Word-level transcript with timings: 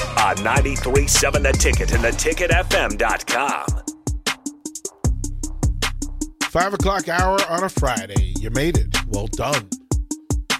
On 0.00 0.36
93.7 0.36 1.42
The 1.42 1.52
Ticket 1.52 1.92
and 1.92 2.02
theticketfm.com. 2.04 3.66
Five 6.50 6.74
o'clock 6.74 7.08
hour 7.08 7.38
on 7.48 7.64
a 7.64 7.68
Friday. 7.68 8.32
You 8.40 8.50
made 8.50 8.78
it. 8.78 8.96
Well 9.08 9.26
done. 9.26 9.68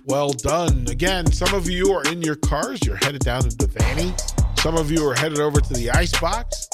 Well 0.05 0.33
done. 0.33 0.87
Again, 0.89 1.31
some 1.33 1.55
of 1.55 1.69
you 1.69 1.93
are 1.93 2.05
in 2.13 2.23
your 2.23 2.37
cars. 2.37 2.81
You're 2.85 2.97
headed 2.97 3.23
down 3.23 3.43
to 3.43 3.49
Devaney. 3.49 4.13
Some 4.61 4.77
of 4.77 4.91
you 4.91 5.07
are 5.09 5.15
headed 5.15 5.39
over 5.39 5.61
to 5.61 5.73
the 5.75 5.91
ice 5.91 6.19
box. 6.21 6.69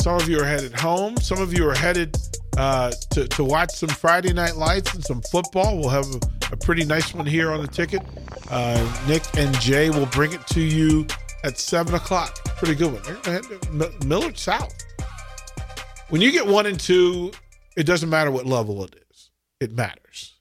Some 0.00 0.16
of 0.16 0.28
you 0.28 0.40
are 0.40 0.44
headed 0.44 0.72
home. 0.72 1.16
Some 1.16 1.40
of 1.40 1.52
you 1.52 1.68
are 1.68 1.74
headed 1.74 2.16
uh, 2.56 2.92
to, 3.10 3.26
to 3.28 3.44
watch 3.44 3.70
some 3.72 3.88
Friday 3.88 4.32
Night 4.32 4.56
Lights 4.56 4.94
and 4.94 5.04
some 5.04 5.22
football. 5.30 5.78
We'll 5.78 5.90
have 5.90 6.06
a, 6.06 6.20
a 6.52 6.56
pretty 6.56 6.84
nice 6.84 7.14
one 7.14 7.26
here 7.26 7.52
on 7.52 7.60
the 7.60 7.68
ticket. 7.68 8.02
Uh, 8.50 9.04
Nick 9.06 9.22
and 9.36 9.58
Jay 9.60 9.90
will 9.90 10.06
bring 10.06 10.32
it 10.32 10.46
to 10.48 10.60
you 10.60 11.06
at 11.48 11.58
7 11.58 11.94
o'clock. 11.94 12.44
Pretty 12.58 12.74
good 12.74 12.92
one. 12.92 13.02
They're 13.02 13.14
going 13.14 13.42
to 13.42 13.48
head 13.48 14.00
to 14.00 14.06
Millard 14.06 14.38
South. 14.38 14.76
When 16.10 16.20
you 16.20 16.30
get 16.30 16.46
one 16.46 16.66
and 16.66 16.78
two, 16.78 17.32
it 17.76 17.84
doesn't 17.84 18.08
matter 18.08 18.30
what 18.30 18.46
level 18.46 18.84
it 18.84 18.94
is. 19.10 19.30
It 19.58 19.72
matters. 19.72 20.34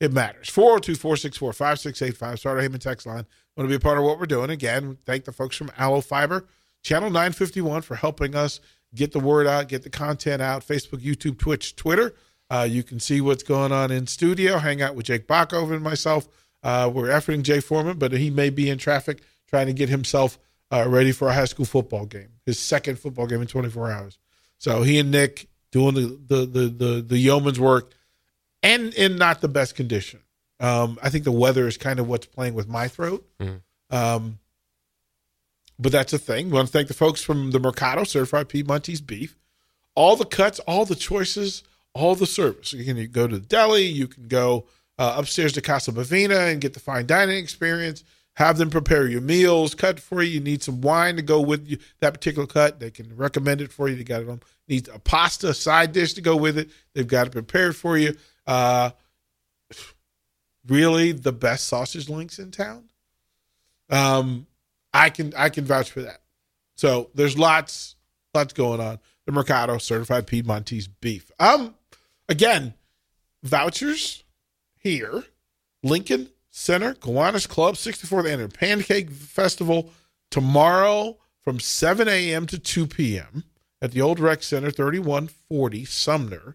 It 0.00 0.12
matters. 0.12 0.48
402 0.48 0.94
464 0.96 1.52
5685. 1.52 2.38
Starter 2.38 2.60
Heyman 2.60 2.80
text 2.80 3.06
line. 3.06 3.26
Want 3.56 3.68
to 3.68 3.68
be 3.68 3.74
a 3.74 3.80
part 3.80 3.98
of 3.98 4.04
what 4.04 4.18
we're 4.18 4.26
doing. 4.26 4.50
Again, 4.50 4.98
thank 5.04 5.24
the 5.24 5.32
folks 5.32 5.54
from 5.54 5.70
Allo 5.78 6.00
Fiber, 6.00 6.46
Channel 6.82 7.10
951 7.10 7.82
for 7.82 7.96
helping 7.96 8.34
us 8.34 8.60
get 8.94 9.12
the 9.12 9.20
word 9.20 9.46
out, 9.46 9.68
get 9.68 9.82
the 9.82 9.90
content 9.90 10.42
out. 10.42 10.66
Facebook, 10.66 11.00
YouTube, 11.00 11.38
Twitch, 11.38 11.76
Twitter. 11.76 12.14
Uh, 12.50 12.66
you 12.68 12.82
can 12.82 13.00
see 13.00 13.20
what's 13.20 13.42
going 13.42 13.72
on 13.72 13.90
in 13.90 14.06
studio, 14.06 14.58
hang 14.58 14.82
out 14.82 14.94
with 14.94 15.06
Jake 15.06 15.26
Bachoven 15.26 15.74
and 15.74 15.82
myself. 15.82 16.26
Uh, 16.62 16.90
we're 16.92 17.08
efforting 17.08 17.42
Jay 17.42 17.60
Foreman, 17.60 17.98
but 17.98 18.12
he 18.12 18.30
may 18.30 18.50
be 18.50 18.70
in 18.70 18.78
traffic 18.78 19.22
trying 19.46 19.66
to 19.66 19.72
get 19.72 19.88
himself 19.88 20.38
uh, 20.74 20.88
ready 20.88 21.12
for 21.12 21.28
a 21.28 21.32
high 21.34 21.44
school 21.44 21.64
football 21.64 22.04
game, 22.04 22.28
his 22.44 22.58
second 22.58 22.98
football 22.98 23.26
game 23.26 23.40
in 23.40 23.46
24 23.46 23.92
hours. 23.92 24.18
So 24.58 24.82
he 24.82 24.98
and 24.98 25.10
Nick 25.10 25.48
doing 25.70 25.94
the 25.94 26.18
the 26.26 26.46
the 26.46 26.68
the, 26.68 27.02
the 27.02 27.18
yeoman's 27.18 27.60
work, 27.60 27.92
and 28.62 28.92
in 28.94 29.16
not 29.16 29.40
the 29.40 29.48
best 29.48 29.74
condition. 29.74 30.20
Um, 30.60 30.98
I 31.02 31.10
think 31.10 31.24
the 31.24 31.32
weather 31.32 31.66
is 31.66 31.76
kind 31.76 32.00
of 32.00 32.08
what's 32.08 32.26
playing 32.26 32.54
with 32.54 32.68
my 32.68 32.88
throat. 32.88 33.26
Um, 33.90 34.38
but 35.78 35.92
that's 35.92 36.12
a 36.12 36.18
thing. 36.18 36.46
We 36.46 36.52
want 36.52 36.68
to 36.68 36.72
thank 36.72 36.88
the 36.88 36.94
folks 36.94 37.22
from 37.22 37.50
the 37.50 37.58
Mercado 37.58 38.04
Certified 38.04 38.48
Piedmontese 38.48 39.00
Beef. 39.00 39.36
All 39.94 40.16
the 40.16 40.24
cuts, 40.24 40.58
all 40.60 40.84
the 40.84 40.94
choices, 40.94 41.62
all 41.92 42.14
the 42.14 42.26
service. 42.26 42.72
You 42.72 42.84
can 42.84 43.10
go 43.10 43.26
to 43.26 43.38
the 43.38 43.46
deli. 43.46 43.84
You 43.84 44.08
can 44.08 44.28
go 44.28 44.66
uh, 44.98 45.16
upstairs 45.18 45.52
to 45.54 45.60
Casa 45.60 45.92
Bovina 45.92 46.50
and 46.50 46.60
get 46.60 46.74
the 46.74 46.80
fine 46.80 47.06
dining 47.06 47.38
experience. 47.38 48.04
Have 48.36 48.58
them 48.58 48.68
prepare 48.68 49.06
your 49.06 49.20
meals, 49.20 49.74
cut 49.74 50.00
for 50.00 50.20
you. 50.22 50.32
You 50.32 50.40
need 50.40 50.62
some 50.62 50.80
wine 50.80 51.16
to 51.16 51.22
go 51.22 51.40
with 51.40 51.68
you, 51.68 51.78
that 52.00 52.14
particular 52.14 52.48
cut. 52.48 52.80
They 52.80 52.90
can 52.90 53.14
recommend 53.16 53.60
it 53.60 53.72
for 53.72 53.88
you. 53.88 53.94
They 53.94 54.02
got 54.02 54.22
it 54.22 54.28
on. 54.28 54.40
Need 54.66 54.88
a 54.88 54.98
pasta 54.98 55.54
side 55.54 55.92
dish 55.92 56.14
to 56.14 56.20
go 56.20 56.34
with 56.34 56.58
it. 56.58 56.70
They've 56.94 57.06
got 57.06 57.28
it 57.28 57.30
prepared 57.30 57.76
for 57.76 57.96
you. 57.96 58.16
Uh, 58.44 58.90
really, 60.66 61.12
the 61.12 61.32
best 61.32 61.68
sausage 61.68 62.08
links 62.08 62.38
in 62.38 62.50
town. 62.50 62.84
Um, 63.88 64.46
I 64.92 65.10
can 65.10 65.32
I 65.36 65.48
can 65.48 65.64
vouch 65.64 65.90
for 65.90 66.02
that. 66.02 66.20
So 66.76 67.10
there's 67.14 67.38
lots 67.38 67.94
lots 68.34 68.52
going 68.52 68.80
on. 68.80 68.98
The 69.26 69.32
Mercado 69.32 69.78
Certified 69.78 70.26
Piedmontese 70.26 70.88
Beef. 70.88 71.30
Um, 71.38 71.74
again, 72.28 72.74
vouchers 73.42 74.24
here. 74.76 75.24
Lincoln 75.82 76.30
Center, 76.56 76.94
Kiwanis 76.94 77.48
Club, 77.48 77.74
64th 77.74 78.30
Annual 78.30 78.50
Pancake 78.50 79.10
Festival 79.10 79.90
tomorrow 80.30 81.18
from 81.42 81.58
7 81.58 82.06
a.m. 82.06 82.46
to 82.46 82.60
2 82.60 82.86
p.m. 82.86 83.42
at 83.82 83.90
the 83.90 84.00
Old 84.00 84.20
Rec 84.20 84.44
Center, 84.44 84.70
3140 84.70 85.84
Sumner. 85.84 86.46
Of 86.46 86.54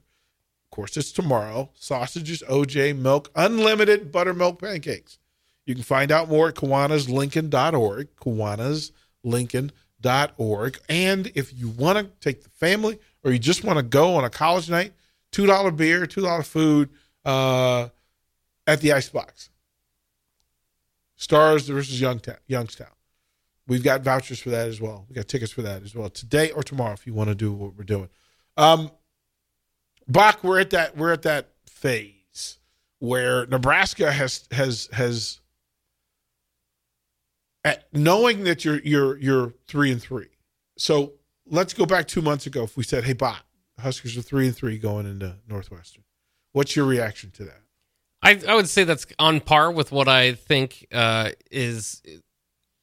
course, 0.72 0.96
it's 0.96 1.12
tomorrow. 1.12 1.72
Sausages, 1.76 2.42
OJ, 2.50 2.98
milk, 2.98 3.30
unlimited 3.36 4.10
buttermilk 4.10 4.62
pancakes. 4.62 5.20
You 5.66 5.76
can 5.76 5.84
find 5.84 6.14
out 6.14 6.30
more 6.30 6.48
at 6.48 6.56
kiwanaslincoln.org, 6.56 8.16
kiwanaslincoln.org. 8.16 10.80
And 10.88 11.32
if 11.36 11.60
you 11.60 11.68
want 11.68 11.98
to 11.98 12.06
take 12.22 12.44
the 12.44 12.50
family 12.52 13.00
or 13.26 13.34
you 13.34 13.40
just 13.40 13.66
want 13.66 13.76
to 13.78 13.84
go 13.84 14.16
on 14.16 14.24
a 14.24 14.30
college 14.30 14.70
night, 14.70 14.94
$2 15.34 15.76
beer, 15.76 16.06
$2 16.06 16.46
food 16.46 16.90
uh, 17.26 17.90
at 18.66 18.80
the 18.80 18.94
Icebox. 18.94 19.50
Stars 21.20 21.68
versus 21.68 22.00
Youngstown. 22.00 22.88
We've 23.68 23.84
got 23.84 24.02
vouchers 24.04 24.40
for 24.40 24.52
that 24.52 24.70
as 24.70 24.80
well. 24.80 25.06
We 25.10 25.16
got 25.16 25.28
tickets 25.28 25.52
for 25.52 25.62
that 25.64 25.84
as 25.84 25.94
well 25.94 26.10
today 26.10 26.50
or 26.52 26.64
tomorrow 26.64 26.94
if 26.94 27.06
you 27.06 27.14
want 27.14 27.28
to 27.28 27.36
do 27.36 27.52
what 27.52 27.76
we're 27.76 27.84
doing. 27.84 28.08
Um, 28.56 28.90
Bach, 30.08 30.42
we're 30.46 30.62
at 30.62 30.70
that 30.70 30.96
we're 30.96 31.12
at 31.12 31.24
that 31.24 31.50
phase 31.68 32.58
where 33.00 33.46
Nebraska 33.48 34.14
has 34.14 34.48
has 34.52 34.88
has 34.94 35.42
at 37.66 37.94
knowing 37.94 38.46
that 38.46 38.64
you're 38.64 38.80
you're 38.80 39.18
you're 39.18 39.54
three 39.68 39.92
and 39.92 40.02
three. 40.02 40.30
So 40.78 41.16
let's 41.46 41.74
go 41.74 41.86
back 41.86 42.08
two 42.08 42.22
months 42.22 42.48
ago. 42.48 42.64
If 42.64 42.78
we 42.78 42.84
said, 42.84 43.04
"Hey, 43.04 43.14
Bach, 43.14 43.46
Huskers 43.78 44.18
are 44.18 44.22
three 44.22 44.48
and 44.48 44.56
three 44.56 44.78
going 44.78 45.06
into 45.06 45.36
Northwestern," 45.50 46.06
what's 46.54 46.78
your 46.78 46.86
reaction 46.86 47.30
to 47.32 47.44
that? 47.44 47.62
I, 48.22 48.42
I 48.48 48.56
would 48.56 48.68
say 48.68 48.84
that's 48.84 49.06
on 49.18 49.40
par 49.40 49.72
with 49.72 49.92
what 49.92 50.08
I 50.08 50.34
think 50.34 50.88
uh, 50.92 51.32
is 51.52 52.02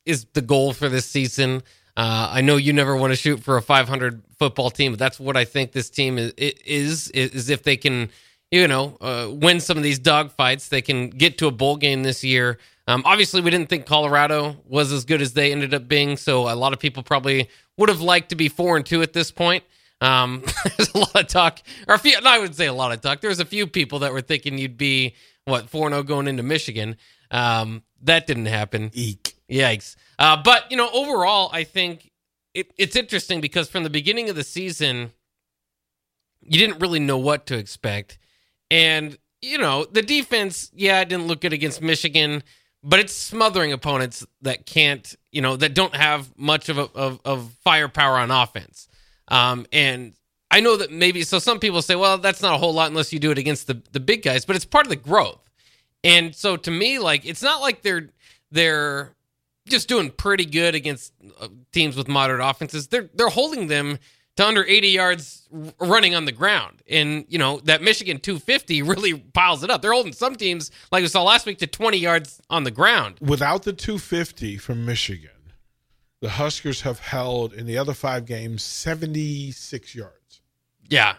is 0.05 0.27
the 0.33 0.41
goal 0.41 0.73
for 0.73 0.89
this 0.89 1.07
season. 1.07 1.63
Uh, 1.97 2.29
I 2.31 2.41
know 2.43 2.57
you 2.57 2.73
never 2.73 2.95
want 2.97 3.13
to 3.13 3.17
shoot 3.17 3.41
for 3.41 3.57
a 3.57 3.63
500 3.63 4.23
football 4.39 4.71
team, 4.71 4.93
but 4.93 4.99
that's 4.99 5.19
what 5.19 5.37
I 5.37 5.45
think 5.45 5.73
this 5.73 5.91
team 5.91 6.19
is 6.19 6.33
is 6.37 7.09
is 7.11 7.51
if 7.51 7.63
they 7.63 7.77
can, 7.77 8.11
you 8.51 8.69
know, 8.69 8.97
uh, 9.01 9.29
win 9.31 9.61
some 9.61 9.77
of 9.77 9.83
these 9.83 9.99
dogfights, 9.99 10.69
they 10.69 10.83
can 10.83 11.11
get 11.11 11.39
to 11.39 11.47
a 11.47 11.51
bowl 11.51 11.77
game 11.77 12.03
this 12.03 12.23
year. 12.23 12.59
Um, 12.89 13.03
obviously, 13.05 13.41
we 13.41 13.51
didn't 13.51 13.69
think 13.69 13.85
Colorado 13.85 14.57
was 14.67 14.93
as 14.93 15.05
good 15.05 15.21
as 15.21 15.33
they 15.33 15.53
ended 15.53 15.75
up 15.75 15.89
being, 15.89 16.17
so 16.17 16.49
a 16.49 16.55
lot 16.55 16.73
of 16.73 16.79
people 16.79 17.03
probably 17.03 17.49
would 17.77 17.89
have 17.89 18.01
liked 18.01 18.29
to 18.29 18.37
be 18.37 18.49
four 18.49 18.77
and 18.77 18.87
two 18.87 19.03
at 19.03 19.13
this 19.13 19.31
point. 19.31 19.65
Um, 20.01 20.43
there's 20.77 20.93
a 20.95 20.99
lot 20.99 21.17
of 21.17 21.27
talk, 21.27 21.61
or 21.89 21.95
a 21.95 21.99
few. 21.99 22.17
I 22.25 22.39
would 22.39 22.55
say 22.55 22.67
a 22.67 22.73
lot 22.73 22.93
of 22.93 23.01
talk. 23.01 23.21
There's 23.21 23.41
a 23.41 23.45
few 23.45 23.67
people 23.67 24.01
that 24.01 24.13
were 24.13 24.21
thinking 24.21 24.59
you'd 24.59 24.77
be 24.77 25.15
what 25.45 25.71
4 25.71 25.91
0 25.91 26.03
going 26.03 26.29
into 26.29 26.43
Michigan. 26.43 26.97
Um, 27.31 27.83
that 28.03 28.27
didn't 28.27 28.47
happen. 28.47 28.91
Eek. 28.93 29.35
Yikes. 29.51 29.97
Uh, 30.19 30.37
but 30.43 30.71
you 30.71 30.77
know, 30.77 30.91
overall, 30.93 31.51
I 31.53 31.65
think 31.65 32.11
it, 32.55 32.73
it's 32.77 32.97
interesting 32.97 33.41
because 33.41 33.69
from 33.69 33.85
the 33.85 33.91
beginning 33.91 34.29
of 34.29 34.37
the 34.37 34.45
season, 34.45 35.13
you 36.43 36.59
didn't 36.59 36.81
really 36.81 37.01
know 37.01 37.19
what 37.19 37.47
to 37.47 37.57
expect, 37.57 38.19
and 38.71 39.17
you 39.41 39.59
know 39.59 39.85
the 39.85 40.03
defense. 40.03 40.71
Yeah, 40.75 41.01
it 41.01 41.09
didn't 41.09 41.29
look 41.29 41.41
good 41.41 41.53
against 41.53 41.81
Michigan, 41.81 42.43
but 42.83 43.01
it's 43.01 43.13
smothering 43.13 43.73
opponents 43.73 44.25
that 44.43 44.65
can't, 44.65 45.15
you 45.33 45.43
know, 45.43 45.57
that 45.57 45.75
don't 45.75 45.95
have 45.95 46.37
much 46.39 46.69
of 46.69 46.79
a, 46.79 46.89
of, 46.95 47.21
of 47.25 47.53
firepower 47.65 48.17
on 48.17 48.31
offense. 48.31 48.89
Um, 49.29 49.67
and 49.73 50.15
I 50.51 50.61
know 50.61 50.77
that 50.77 50.91
maybe 50.91 51.23
so. 51.23 51.39
Some 51.39 51.59
people 51.59 51.83
say, 51.83 51.97
well, 51.97 52.19
that's 52.19 52.43
not 52.43 52.55
a 52.55 52.59
whole 52.59 52.73
lot 52.73 52.89
unless 52.89 53.13
you 53.13 53.19
do 53.19 53.31
it 53.31 53.39
against 53.39 53.67
the 53.67 53.83
the 53.93 54.01
big 54.01 54.23
guys, 54.23 54.45
but 54.45 54.57
it's 54.57 54.65
part 54.65 54.87
of 54.87 54.91
the 54.91 54.97
growth. 54.97 55.51
And 56.05 56.35
so 56.35 56.57
to 56.57 56.71
me, 56.71 56.99
like 56.99 57.27
it's 57.27 57.43
not 57.43 57.61
like 57.61 57.83
they're 57.83 58.11
they're 58.51 59.15
just 59.69 59.89
doing 59.89 60.11
pretty 60.11 60.47
good 60.47 60.75
against 60.75 61.13
uh, 61.41 61.49
teams 61.73 61.97
with 61.97 62.09
moderate 62.09 62.41
offenses. 62.49 62.89
They're 62.89 63.11
they're 63.15 63.29
holding 63.29 63.67
them 63.67 63.99
to 64.37 64.47
under 64.47 64.65
80 64.65 64.89
yards 64.89 65.49
running 65.81 66.15
on 66.15 66.27
the 66.27 66.33
ground. 66.33 66.83
And, 66.89 67.25
you 67.29 67.39
know, 67.39 67.61
that 67.65 67.83
Michigan 67.83 68.19
250 68.19 68.83
really 68.83 69.15
piles 69.15 69.65
it 69.65 69.71
up. 69.71 69.83
They're 69.83 69.93
holding 69.93 70.13
some 70.13 70.37
teams, 70.37 70.71
like 70.93 71.03
we 71.03 71.09
saw 71.09 71.23
last 71.23 71.47
week, 71.47 71.59
to 71.59 71.67
20 71.67 71.97
yards 71.97 72.41
on 72.51 72.65
the 72.65 72.71
ground. 72.71 73.17
Without 73.21 73.63
the 73.63 73.73
250 73.73 74.59
from 74.59 74.85
Michigan, 74.85 75.31
the 76.21 76.29
Huskers 76.29 76.83
have 76.83 76.99
held 76.99 77.53
in 77.53 77.67
the 77.67 77.79
other 77.79 77.95
five 77.95 78.27
games 78.27 78.63
76 78.63 79.95
yards. 79.95 80.41
Yeah. 80.89 81.17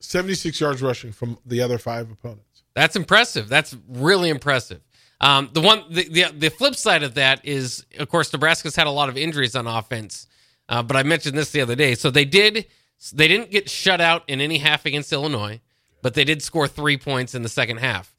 76 0.00 0.60
yards 0.60 0.82
rushing 0.82 1.12
from 1.12 1.38
the 1.46 1.62
other 1.62 1.78
five 1.78 2.10
opponents. 2.10 2.62
That's 2.74 2.96
impressive. 2.96 3.48
That's 3.48 3.76
really 3.88 4.28
impressive. 4.28 4.82
Um, 5.20 5.48
the 5.52 5.62
one, 5.62 5.82
the, 5.88 6.08
the 6.08 6.24
the 6.36 6.50
flip 6.50 6.74
side 6.74 7.02
of 7.02 7.14
that 7.14 7.42
is, 7.44 7.86
of 7.98 8.08
course, 8.10 8.30
Nebraska's 8.32 8.76
had 8.76 8.86
a 8.86 8.90
lot 8.90 9.08
of 9.08 9.16
injuries 9.16 9.56
on 9.56 9.66
offense. 9.66 10.26
Uh, 10.68 10.82
but 10.82 10.96
I 10.96 11.02
mentioned 11.02 11.38
this 11.38 11.50
the 11.52 11.60
other 11.60 11.74
day. 11.74 11.94
So 11.94 12.10
they 12.10 12.24
did 12.24 12.66
they 13.12 13.28
didn't 13.28 13.50
get 13.50 13.70
shut 13.70 14.00
out 14.00 14.24
in 14.28 14.40
any 14.40 14.58
half 14.58 14.84
against 14.86 15.12
Illinois, 15.12 15.60
but 16.02 16.14
they 16.14 16.24
did 16.24 16.42
score 16.42 16.68
three 16.68 16.96
points 16.96 17.34
in 17.34 17.42
the 17.42 17.48
second 17.48 17.78
half. 17.78 18.14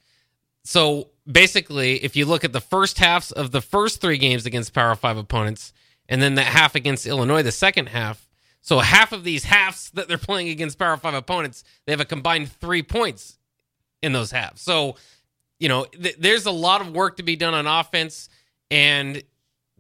So 0.64 1.10
basically, 1.32 2.04
if 2.04 2.16
you 2.16 2.26
look 2.26 2.44
at 2.44 2.54
the 2.54 2.62
first 2.62 2.98
halves 2.98 3.32
of 3.32 3.52
the 3.52 3.62
first 3.62 4.02
three 4.02 4.18
games 4.18 4.46
against 4.46 4.74
Power 4.74 4.96
Five 4.96 5.18
opponents, 5.18 5.74
and 6.10 6.22
then 6.22 6.36
that 6.36 6.46
half 6.48 6.76
against 6.76 7.06
Illinois, 7.06 7.44
the 7.44 7.52
second 7.52 7.88
half. 7.90 8.28
So 8.62 8.80
half 8.80 9.12
of 9.12 9.24
these 9.24 9.46
halves 9.46 9.90
that 9.94 10.08
they're 10.08 10.18
playing 10.18 10.50
against 10.50 10.80
Power 10.80 10.98
Five 10.98 11.14
opponents, 11.14 11.64
they 11.86 11.94
have 11.94 12.02
a 12.02 12.06
combined 12.06 12.52
three 12.52 12.84
points 12.84 13.38
in 14.02 14.14
those 14.14 14.32
halves. 14.32 14.62
So, 14.62 14.96
you 15.60 15.70
know, 15.70 15.86
th- 15.86 16.18
there's 16.20 16.46
a 16.46 16.52
lot 16.52 16.82
of 16.82 16.92
work 16.94 17.18
to 17.18 17.24
be 17.24 17.36
done 17.36 17.54
on 17.54 17.66
offense, 17.68 18.30
and 18.70 19.24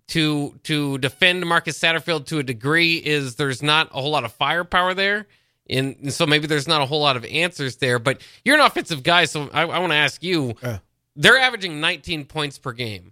to 0.08 0.58
to 0.64 0.98
defend 1.00 1.46
Marcus 1.46 1.78
Satterfield 1.78 2.26
to 2.28 2.40
a 2.40 2.44
degree 2.44 2.96
is 2.96 3.36
there's 3.36 3.62
not 3.62 3.90
a 3.92 4.02
whole 4.02 4.12
lot 4.12 4.24
of 4.24 4.32
firepower 4.34 4.94
there. 4.94 5.28
And, 5.70 5.98
and 6.02 6.14
so 6.14 6.26
maybe 6.26 6.48
there's 6.48 6.68
not 6.68 6.82
a 6.82 6.86
whole 6.86 7.02
lot 7.02 7.18
of 7.18 7.26
answers 7.26 7.76
there. 7.76 8.00
But 8.00 8.22
you're 8.46 8.56
an 8.56 8.66
offensive 8.66 9.04
guy, 9.04 9.26
so 9.26 9.50
I, 9.52 9.64
I 9.64 9.80
want 9.80 9.92
to 9.92 9.98
ask 9.98 10.24
you 10.24 10.56
uh. 10.64 10.78
they're 11.16 11.38
averaging 11.38 11.82
19 11.82 12.26
points 12.26 12.58
per 12.58 12.72
game. 12.72 13.12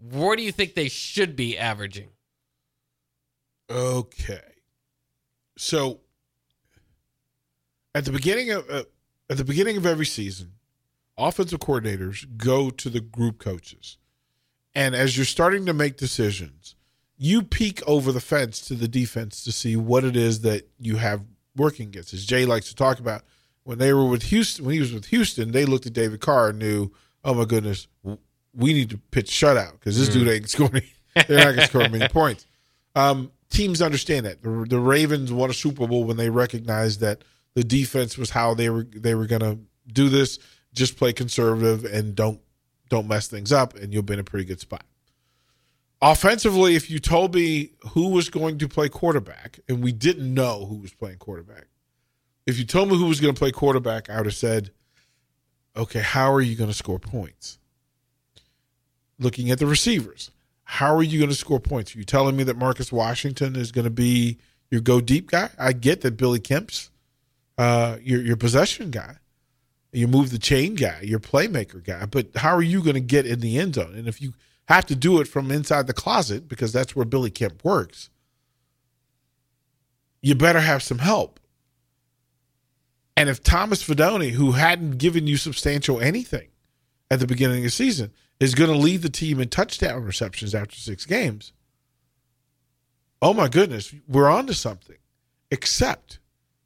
What 0.00 0.36
do 0.36 0.42
you 0.42 0.50
think 0.50 0.74
they 0.74 0.88
should 0.88 1.36
be 1.36 1.56
averaging? 1.56 2.08
Okay. 3.72 4.40
So 5.56 6.00
at 7.94 8.04
the 8.04 8.12
beginning 8.12 8.50
of 8.50 8.68
uh, 8.70 8.84
at 9.30 9.36
the 9.38 9.44
beginning 9.44 9.76
of 9.76 9.86
every 9.86 10.06
season, 10.06 10.52
offensive 11.16 11.60
coordinators 11.60 12.26
go 12.36 12.70
to 12.70 12.90
the 12.90 13.00
group 13.00 13.38
coaches 13.38 13.98
and 14.74 14.94
as 14.94 15.16
you're 15.16 15.26
starting 15.26 15.66
to 15.66 15.74
make 15.74 15.96
decisions, 15.96 16.74
you 17.18 17.42
peek 17.42 17.86
over 17.86 18.10
the 18.10 18.20
fence 18.20 18.60
to 18.62 18.74
the 18.74 18.88
defense 18.88 19.44
to 19.44 19.52
see 19.52 19.76
what 19.76 20.04
it 20.04 20.16
is 20.16 20.40
that 20.40 20.68
you 20.78 20.96
have 20.96 21.22
working 21.56 21.88
against. 21.88 22.14
As 22.14 22.24
Jay 22.24 22.46
likes 22.46 22.68
to 22.68 22.74
talk 22.74 22.98
about, 22.98 23.22
when 23.64 23.78
they 23.78 23.92
were 23.92 24.06
with 24.06 24.24
Houston, 24.24 24.64
when 24.64 24.74
he 24.74 24.80
was 24.80 24.92
with 24.92 25.06
Houston, 25.06 25.52
they 25.52 25.64
looked 25.64 25.86
at 25.86 25.92
David 25.92 26.20
Carr 26.20 26.48
and 26.48 26.58
knew, 26.58 26.90
oh 27.22 27.34
my 27.34 27.44
goodness, 27.44 27.86
we 28.54 28.72
need 28.72 28.90
to 28.90 28.98
pitch 28.98 29.30
shutout 29.30 29.72
because 29.72 29.98
this 29.98 30.08
mm. 30.08 30.12
dude 30.14 30.28
ain't 30.28 30.50
scoring. 30.50 30.82
They're 31.14 31.38
not 31.38 31.44
going 31.44 31.56
to 31.56 31.66
score 31.66 31.88
many 31.88 32.08
points. 32.08 32.46
Um, 32.94 33.30
teams 33.52 33.82
understand 33.82 34.26
that. 34.26 34.42
The, 34.42 34.66
the, 34.68 34.80
Ravens 34.80 35.32
won 35.32 35.50
a 35.50 35.54
Super 35.54 35.86
Bowl 35.86 36.04
when 36.04 36.16
they 36.16 36.30
recognized 36.30 37.00
that 37.00 37.22
the 37.54 37.62
defense 37.62 38.18
was 38.18 38.30
how 38.30 38.54
they 38.54 38.70
were 38.70 38.84
they 38.84 39.14
were 39.14 39.26
going 39.26 39.42
to 39.42 39.58
do 39.92 40.08
this. 40.08 40.38
Just 40.74 40.96
play 40.96 41.12
conservative 41.12 41.84
and 41.84 42.14
don't 42.14 42.40
don't 42.88 43.08
mess 43.08 43.28
things 43.28 43.52
up, 43.52 43.74
and 43.74 43.92
you'll 43.92 44.02
be 44.02 44.14
in 44.14 44.20
a 44.20 44.24
pretty 44.24 44.44
good 44.44 44.60
spot. 44.60 44.84
Offensively, 46.00 46.74
if 46.74 46.90
you 46.90 46.98
told 46.98 47.34
me 47.34 47.70
who 47.92 48.08
was 48.08 48.28
going 48.28 48.58
to 48.58 48.68
play 48.68 48.88
quarterback, 48.88 49.60
and 49.68 49.82
we 49.82 49.92
didn't 49.92 50.34
know 50.34 50.66
who 50.66 50.76
was 50.76 50.92
playing 50.92 51.18
quarterback, 51.18 51.68
if 52.44 52.58
you 52.58 52.64
told 52.64 52.90
me 52.90 52.98
who 52.98 53.06
was 53.06 53.20
going 53.20 53.34
to 53.34 53.38
play 53.38 53.52
quarterback, 53.52 54.10
I 54.10 54.16
would 54.16 54.26
have 54.26 54.34
said, 54.34 54.72
okay, 55.76 56.00
how 56.00 56.32
are 56.32 56.40
you 56.40 56.56
going 56.56 56.70
to 56.70 56.76
score 56.76 56.98
points? 56.98 57.58
Looking 59.18 59.50
at 59.50 59.60
the 59.60 59.66
receivers, 59.66 60.32
how 60.72 60.96
are 60.96 61.02
you 61.02 61.18
going 61.18 61.28
to 61.28 61.36
score 61.36 61.60
points? 61.60 61.94
Are 61.94 61.98
you 61.98 62.04
telling 62.04 62.34
me 62.34 62.44
that 62.44 62.56
Marcus 62.56 62.90
Washington 62.90 63.56
is 63.56 63.72
going 63.72 63.84
to 63.84 63.90
be 63.90 64.38
your 64.70 64.80
go 64.80 65.02
deep 65.02 65.30
guy? 65.30 65.50
I 65.58 65.74
get 65.74 66.00
that 66.00 66.16
Billy 66.16 66.40
Kemp's 66.40 66.90
uh, 67.58 67.98
your 68.00 68.22
your 68.22 68.38
possession 68.38 68.90
guy, 68.90 69.16
you 69.92 70.08
move 70.08 70.30
the 70.30 70.38
chain 70.38 70.74
guy, 70.74 71.00
your 71.02 71.20
playmaker 71.20 71.84
guy, 71.84 72.06
but 72.06 72.28
how 72.36 72.56
are 72.56 72.62
you 72.62 72.82
going 72.82 72.94
to 72.94 73.00
get 73.00 73.26
in 73.26 73.40
the 73.40 73.58
end 73.58 73.74
zone? 73.74 73.94
And 73.94 74.08
if 74.08 74.22
you 74.22 74.32
have 74.64 74.86
to 74.86 74.96
do 74.96 75.20
it 75.20 75.28
from 75.28 75.50
inside 75.50 75.86
the 75.86 75.92
closet 75.92 76.48
because 76.48 76.72
that's 76.72 76.96
where 76.96 77.04
Billy 77.04 77.30
Kemp 77.30 77.62
works, 77.62 78.08
you 80.22 80.34
better 80.34 80.60
have 80.60 80.82
some 80.82 81.00
help. 81.00 81.38
And 83.14 83.28
if 83.28 83.42
Thomas 83.42 83.86
Fidone, 83.86 84.30
who 84.30 84.52
hadn't 84.52 84.92
given 84.92 85.26
you 85.26 85.36
substantial 85.36 86.00
anything 86.00 86.48
at 87.12 87.20
the 87.20 87.26
beginning 87.26 87.58
of 87.58 87.64
the 87.64 87.70
season, 87.70 88.10
is 88.40 88.54
going 88.54 88.70
to 88.70 88.76
lead 88.76 89.02
the 89.02 89.10
team 89.10 89.38
in 89.38 89.48
touchdown 89.50 90.02
receptions 90.02 90.54
after 90.54 90.76
six 90.76 91.04
games, 91.04 91.52
oh 93.20 93.34
my 93.34 93.48
goodness, 93.48 93.94
we're 94.08 94.30
on 94.30 94.46
to 94.46 94.54
something. 94.54 94.96
Except 95.50 96.18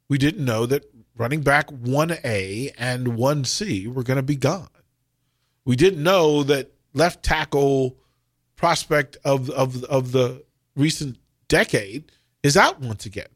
we 0.07 0.17
didn't 0.17 0.45
know 0.45 0.65
that 0.65 0.85
running 1.17 1.41
back 1.41 1.67
1A 1.67 2.71
and 2.77 3.07
1C 3.07 3.93
were 3.93 4.03
going 4.03 4.15
to 4.15 4.23
be 4.23 4.37
gone. 4.37 4.69
We 5.65 5.75
didn't 5.75 6.01
know 6.01 6.43
that 6.43 6.71
left 6.93 7.23
tackle 7.23 7.97
prospect 8.55 9.17
of, 9.25 9.49
of, 9.49 9.83
of 9.83 10.13
the 10.13 10.45
recent 10.77 11.17
decade 11.49 12.09
is 12.41 12.55
out 12.55 12.79
once 12.79 13.05
again. 13.05 13.27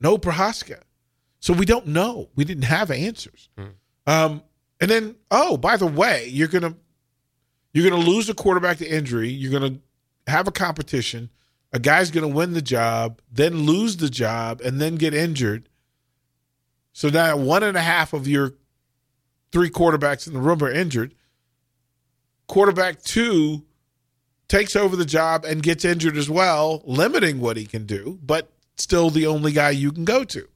No 0.00 0.16
Prochazka. 0.16 0.82
So 1.40 1.52
we 1.52 1.66
don't 1.66 1.88
know. 1.88 2.28
We 2.36 2.44
didn't 2.44 2.64
have 2.64 2.92
answers. 2.92 3.48
Hmm. 3.58 3.64
Um, 4.06 4.42
and 4.82 4.90
then, 4.90 5.14
oh, 5.30 5.56
by 5.56 5.76
the 5.76 5.86
way, 5.86 6.26
you're 6.26 6.48
gonna 6.48 6.74
you're 7.72 7.88
gonna 7.88 8.02
lose 8.02 8.28
a 8.28 8.34
quarterback 8.34 8.78
to 8.78 8.86
injury. 8.86 9.28
You're 9.28 9.52
gonna 9.52 9.78
have 10.26 10.48
a 10.48 10.52
competition. 10.52 11.30
A 11.72 11.78
guy's 11.78 12.10
gonna 12.10 12.26
win 12.26 12.52
the 12.52 12.60
job, 12.60 13.22
then 13.30 13.60
lose 13.60 13.98
the 13.98 14.10
job, 14.10 14.60
and 14.60 14.80
then 14.80 14.96
get 14.96 15.14
injured. 15.14 15.68
So 16.92 17.10
now 17.10 17.36
one 17.36 17.62
and 17.62 17.76
a 17.76 17.80
half 17.80 18.12
of 18.12 18.26
your 18.26 18.54
three 19.52 19.70
quarterbacks 19.70 20.26
in 20.26 20.34
the 20.34 20.40
room 20.40 20.60
are 20.64 20.72
injured. 20.72 21.14
Quarterback 22.48 23.02
two 23.02 23.62
takes 24.48 24.74
over 24.74 24.96
the 24.96 25.04
job 25.04 25.44
and 25.44 25.62
gets 25.62 25.84
injured 25.84 26.16
as 26.16 26.28
well, 26.28 26.82
limiting 26.84 27.38
what 27.38 27.56
he 27.56 27.66
can 27.66 27.86
do, 27.86 28.18
but 28.20 28.50
still 28.76 29.10
the 29.10 29.28
only 29.28 29.52
guy 29.52 29.70
you 29.70 29.92
can 29.92 30.04
go 30.04 30.24
to. 30.24 30.48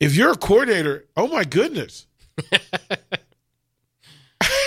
If 0.00 0.14
you're 0.16 0.32
a 0.32 0.36
coordinator, 0.36 1.06
oh 1.16 1.26
my 1.28 1.44
goodness. 1.44 2.06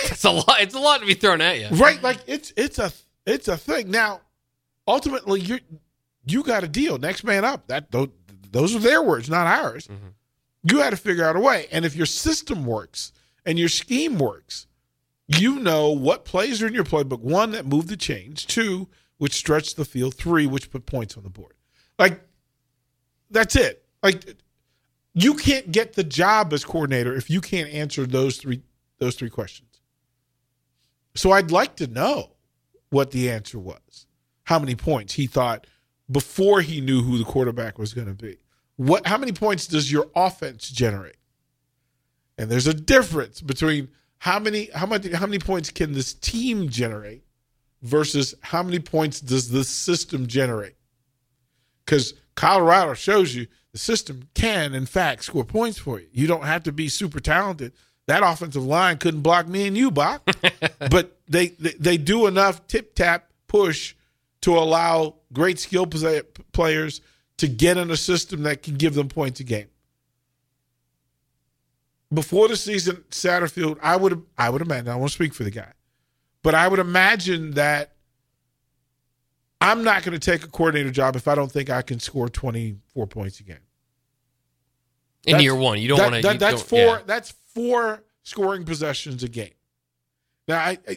it's 0.04 0.24
a 0.24 0.30
lot 0.30 0.60
it's 0.60 0.74
a 0.74 0.80
lot 0.80 1.00
to 1.00 1.06
be 1.06 1.14
thrown 1.14 1.40
at 1.40 1.60
you. 1.60 1.68
Right, 1.76 2.02
like 2.02 2.18
it's 2.26 2.52
it's 2.56 2.78
a 2.78 2.92
it's 3.26 3.48
a 3.48 3.56
thing. 3.56 3.90
Now, 3.90 4.20
ultimately 4.86 5.40
you 5.40 5.60
you 6.24 6.42
got 6.42 6.64
a 6.64 6.68
deal. 6.68 6.98
Next 6.98 7.24
man 7.24 7.44
up. 7.44 7.68
That 7.68 7.92
those 8.50 8.74
are 8.74 8.80
their 8.80 9.02
words, 9.02 9.30
not 9.30 9.46
ours. 9.46 9.86
Mm-hmm. 9.86 10.08
You 10.70 10.78
had 10.80 10.90
to 10.90 10.96
figure 10.96 11.24
out 11.24 11.36
a 11.36 11.40
way. 11.40 11.66
And 11.72 11.84
if 11.84 11.96
your 11.96 12.06
system 12.06 12.66
works 12.66 13.12
and 13.46 13.58
your 13.58 13.68
scheme 13.68 14.18
works, 14.18 14.66
you 15.38 15.58
know 15.60 15.90
what 15.90 16.24
plays 16.24 16.62
are 16.62 16.66
in 16.66 16.74
your 16.74 16.84
playbook. 16.84 17.20
One, 17.20 17.52
that 17.52 17.66
move 17.66 17.86
the 17.86 17.96
chains. 17.96 18.44
Two, 18.44 18.88
which 19.18 19.32
stretch 19.32 19.76
the 19.76 19.84
field. 19.84 20.14
Three, 20.14 20.46
which 20.46 20.70
put 20.70 20.86
points 20.86 21.16
on 21.16 21.22
the 21.22 21.30
board. 21.30 21.54
Like, 21.98 22.20
that's 23.30 23.56
it. 23.56 23.84
Like, 24.02 24.36
you 25.14 25.34
can't 25.34 25.72
get 25.72 25.94
the 25.94 26.04
job 26.04 26.52
as 26.52 26.64
coordinator 26.64 27.14
if 27.14 27.30
you 27.30 27.40
can't 27.40 27.70
answer 27.70 28.06
those 28.06 28.36
three 28.36 28.62
those 28.98 29.14
three 29.14 29.30
questions. 29.30 29.80
So 31.14 31.32
I'd 31.32 31.50
like 31.50 31.76
to 31.76 31.86
know 31.86 32.32
what 32.90 33.10
the 33.10 33.30
answer 33.30 33.58
was. 33.58 34.06
How 34.44 34.58
many 34.58 34.74
points 34.74 35.14
he 35.14 35.26
thought 35.26 35.66
before 36.10 36.60
he 36.60 36.80
knew 36.80 37.02
who 37.02 37.18
the 37.18 37.24
quarterback 37.24 37.78
was 37.78 37.94
going 37.94 38.08
to 38.08 38.14
be. 38.14 38.38
What 38.76 39.06
how 39.06 39.18
many 39.18 39.32
points 39.32 39.66
does 39.66 39.92
your 39.92 40.08
offense 40.16 40.68
generate? 40.68 41.16
And 42.38 42.50
there's 42.50 42.66
a 42.66 42.74
difference 42.74 43.40
between 43.40 43.88
how 44.18 44.38
many 44.38 44.70
how 44.74 44.86
much 44.86 45.06
how 45.12 45.26
many 45.26 45.38
points 45.38 45.70
can 45.70 45.92
this 45.92 46.14
team 46.14 46.68
generate 46.68 47.24
versus 47.82 48.34
how 48.40 48.62
many 48.62 48.78
points 48.78 49.20
does 49.20 49.50
the 49.50 49.64
system 49.64 50.26
generate? 50.26 50.76
Cuz 51.86 52.14
Colorado 52.34 52.94
shows 52.94 53.34
you 53.34 53.46
the 53.72 53.78
system 53.78 54.28
can 54.34 54.74
in 54.74 54.86
fact 54.86 55.24
score 55.24 55.44
points 55.44 55.78
for 55.78 56.00
you. 56.00 56.06
You 56.12 56.26
don't 56.26 56.44
have 56.44 56.64
to 56.64 56.72
be 56.72 56.88
super 56.88 57.20
talented. 57.20 57.72
That 58.06 58.22
offensive 58.24 58.64
line 58.64 58.98
couldn't 58.98 59.20
block 59.20 59.46
me 59.46 59.66
and 59.66 59.76
you, 59.76 59.90
Bach. 59.90 60.22
but 60.90 61.18
they, 61.28 61.48
they 61.48 61.72
they 61.78 61.96
do 61.96 62.26
enough 62.26 62.66
tip 62.66 62.94
tap 62.94 63.30
push 63.46 63.94
to 64.40 64.56
allow 64.56 65.16
great 65.32 65.58
skill 65.58 65.86
players 66.52 67.00
to 67.36 67.48
get 67.48 67.76
in 67.76 67.90
a 67.90 67.96
system 67.96 68.42
that 68.42 68.62
can 68.62 68.74
give 68.74 68.94
them 68.94 69.08
points 69.08 69.40
a 69.40 69.44
game. 69.44 69.68
Before 72.12 72.48
the 72.48 72.56
season, 72.56 73.04
Satterfield, 73.10 73.78
I 73.80 73.96
would 73.96 74.24
I 74.36 74.50
would 74.50 74.62
imagine 74.62 74.88
I 74.88 74.96
won't 74.96 75.12
speak 75.12 75.32
for 75.32 75.44
the 75.44 75.50
guy, 75.50 75.72
But 76.42 76.54
I 76.54 76.66
would 76.66 76.80
imagine 76.80 77.52
that 77.52 77.92
I'm 79.60 79.84
not 79.84 80.02
going 80.02 80.18
to 80.18 80.30
take 80.30 80.42
a 80.44 80.48
coordinator 80.48 80.90
job 80.90 81.16
if 81.16 81.28
I 81.28 81.34
don't 81.34 81.50
think 81.52 81.68
I 81.70 81.82
can 81.82 82.00
score 82.00 82.28
24 82.28 83.06
points 83.06 83.40
a 83.40 83.42
game. 83.42 83.56
In 85.26 85.32
That's- 85.32 85.42
year 85.42 85.54
one, 85.54 85.78
you 85.80 85.88
don't 85.88 85.98
That- 85.98 86.10
want 86.12 86.22
that- 86.22 86.32
to. 86.32 86.38
that's 86.38 86.62
four. 86.62 87.02
That's 87.06 87.34
four 87.54 88.02
scoring 88.22 88.64
possessions 88.64 89.22
a 89.22 89.28
game. 89.28 89.52
Now, 90.48 90.58
I, 90.60 90.78
I 90.88 90.96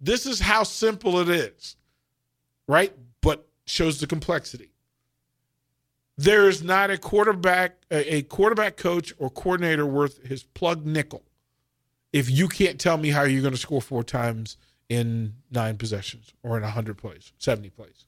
this 0.00 0.26
is 0.26 0.40
how 0.40 0.62
simple 0.64 1.20
it 1.20 1.28
is, 1.28 1.76
right? 2.66 2.92
But 3.20 3.46
shows 3.66 4.00
the 4.00 4.06
complexity. 4.06 4.70
There 6.16 6.48
is 6.48 6.62
not 6.62 6.90
a 6.90 6.98
quarterback, 6.98 7.76
a, 7.90 8.16
a 8.16 8.22
quarterback 8.22 8.76
coach 8.76 9.12
or 9.18 9.30
coordinator 9.30 9.86
worth 9.86 10.22
his 10.26 10.42
plug 10.42 10.84
nickel 10.86 11.22
if 12.12 12.28
you 12.30 12.48
can't 12.48 12.80
tell 12.80 12.96
me 12.98 13.10
how 13.10 13.22
you're 13.22 13.42
going 13.42 13.54
to 13.54 13.58
score 13.60 13.80
four 13.80 14.02
times 14.02 14.56
in 14.92 15.32
nine 15.50 15.78
possessions 15.78 16.34
or 16.42 16.58
in 16.58 16.62
100 16.62 16.98
plays, 16.98 17.32
70 17.38 17.70
plays. 17.70 18.04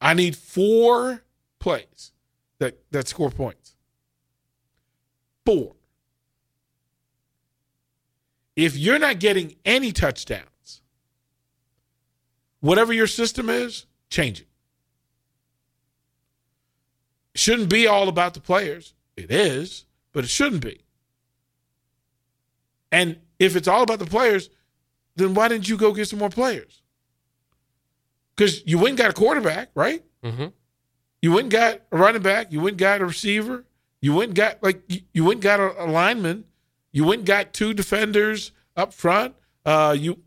I 0.00 0.14
need 0.14 0.34
four 0.34 1.22
plays 1.58 2.12
that, 2.60 2.78
that 2.92 3.08
score 3.08 3.28
points. 3.28 3.74
Four. 5.44 5.74
If 8.56 8.74
you're 8.74 8.98
not 8.98 9.20
getting 9.20 9.56
any 9.66 9.92
touchdowns, 9.92 10.80
whatever 12.60 12.94
your 12.94 13.06
system 13.06 13.50
is, 13.50 13.84
change 14.08 14.40
it. 14.40 14.48
It 17.34 17.40
shouldn't 17.40 17.68
be 17.68 17.86
all 17.86 18.08
about 18.08 18.32
the 18.32 18.40
players. 18.40 18.94
It 19.14 19.30
is, 19.30 19.84
but 20.14 20.24
it 20.24 20.30
shouldn't 20.30 20.62
be. 20.62 20.86
And 22.90 23.18
if 23.38 23.56
it's 23.56 23.68
all 23.68 23.82
about 23.82 23.98
the 23.98 24.06
players, 24.06 24.48
then 25.16 25.34
why 25.34 25.48
didn't 25.48 25.68
you 25.68 25.76
go 25.76 25.92
get 25.92 26.08
some 26.08 26.18
more 26.18 26.30
players? 26.30 26.82
Because 28.36 28.64
you 28.66 28.76
went 28.78 28.90
and 28.90 28.98
got 28.98 29.10
a 29.10 29.14
quarterback, 29.14 29.70
right? 29.74 30.04
hmm 30.22 30.46
You 31.22 31.32
went 31.32 31.44
and 31.44 31.50
got 31.52 31.80
a 31.90 31.96
running 31.98 32.22
back. 32.22 32.52
You 32.52 32.60
went 32.60 32.72
and 32.74 32.78
got 32.78 33.00
a 33.00 33.06
receiver. 33.06 33.64
You 34.02 34.14
went 34.14 34.28
and 34.30 34.36
got 34.36 34.62
like 34.62 34.82
you, 34.88 35.00
you 35.14 35.24
went 35.24 35.36
and 35.36 35.42
got 35.42 35.58
a, 35.60 35.84
a 35.84 35.86
lineman. 35.86 36.44
You 36.92 37.04
went 37.04 37.20
and 37.20 37.26
got 37.26 37.52
two 37.52 37.72
defenders 37.74 38.52
up 38.76 38.92
front. 38.92 39.34
Uh, 39.64 39.96
you 39.98 40.18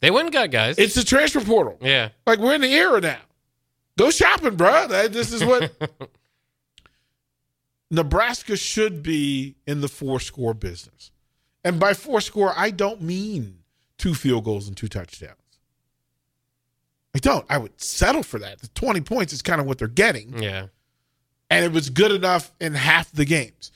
They 0.00 0.10
went 0.10 0.26
and 0.26 0.32
got 0.32 0.50
guys. 0.50 0.78
it's 0.78 0.94
the 0.94 1.02
transfer 1.04 1.40
portal. 1.40 1.78
yeah. 1.80 2.10
Like 2.26 2.38
we're 2.38 2.54
in 2.54 2.60
the 2.60 2.72
era 2.72 3.00
now. 3.00 3.18
Go 3.98 4.10
shopping, 4.10 4.56
bro. 4.56 4.86
That- 4.88 5.12
This 5.12 5.32
is 5.32 5.42
what 5.44 5.72
Nebraska 7.90 8.56
should 8.56 9.02
be 9.02 9.56
in 9.66 9.80
the 9.80 9.88
four 9.88 10.20
score 10.20 10.54
business. 10.54 11.10
And 11.64 11.80
by 11.80 11.94
four 11.94 12.20
score, 12.20 12.52
I 12.56 12.70
don't 12.70 13.00
mean 13.02 13.58
two 13.98 14.14
field 14.14 14.44
goals 14.44 14.68
and 14.68 14.76
two 14.76 14.88
touchdowns. 14.88 15.36
I 17.14 17.18
don't. 17.18 17.46
I 17.48 17.56
would 17.58 17.80
settle 17.80 18.22
for 18.22 18.38
that. 18.40 18.60
The 18.60 18.68
20 18.68 19.00
points 19.00 19.32
is 19.32 19.40
kind 19.40 19.60
of 19.60 19.66
what 19.66 19.78
they're 19.78 19.88
getting. 19.88 20.38
Yeah. 20.42 20.66
And 21.48 21.64
it 21.64 21.72
was 21.72 21.88
good 21.88 22.12
enough 22.12 22.52
in 22.60 22.74
half 22.74 23.10
the 23.10 23.24
games. 23.24 23.72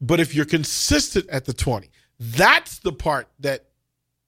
But 0.00 0.20
if 0.20 0.34
you're 0.34 0.44
consistent 0.44 1.28
at 1.28 1.44
the 1.44 1.52
20, 1.52 1.90
that's 2.20 2.78
the 2.78 2.92
part 2.92 3.28
that 3.40 3.64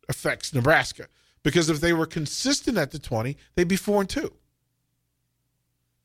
affects 0.09 0.53
Nebraska. 0.53 1.07
Because 1.43 1.71
if 1.71 1.81
they 1.81 1.93
were 1.93 2.07
consistent 2.07 2.76
at 2.76 2.91
the 2.91 2.99
20, 2.99 3.37
they'd 3.55 3.69
be 3.69 3.76
four 3.76 4.00
and 4.00 4.11
two. 4.11 4.33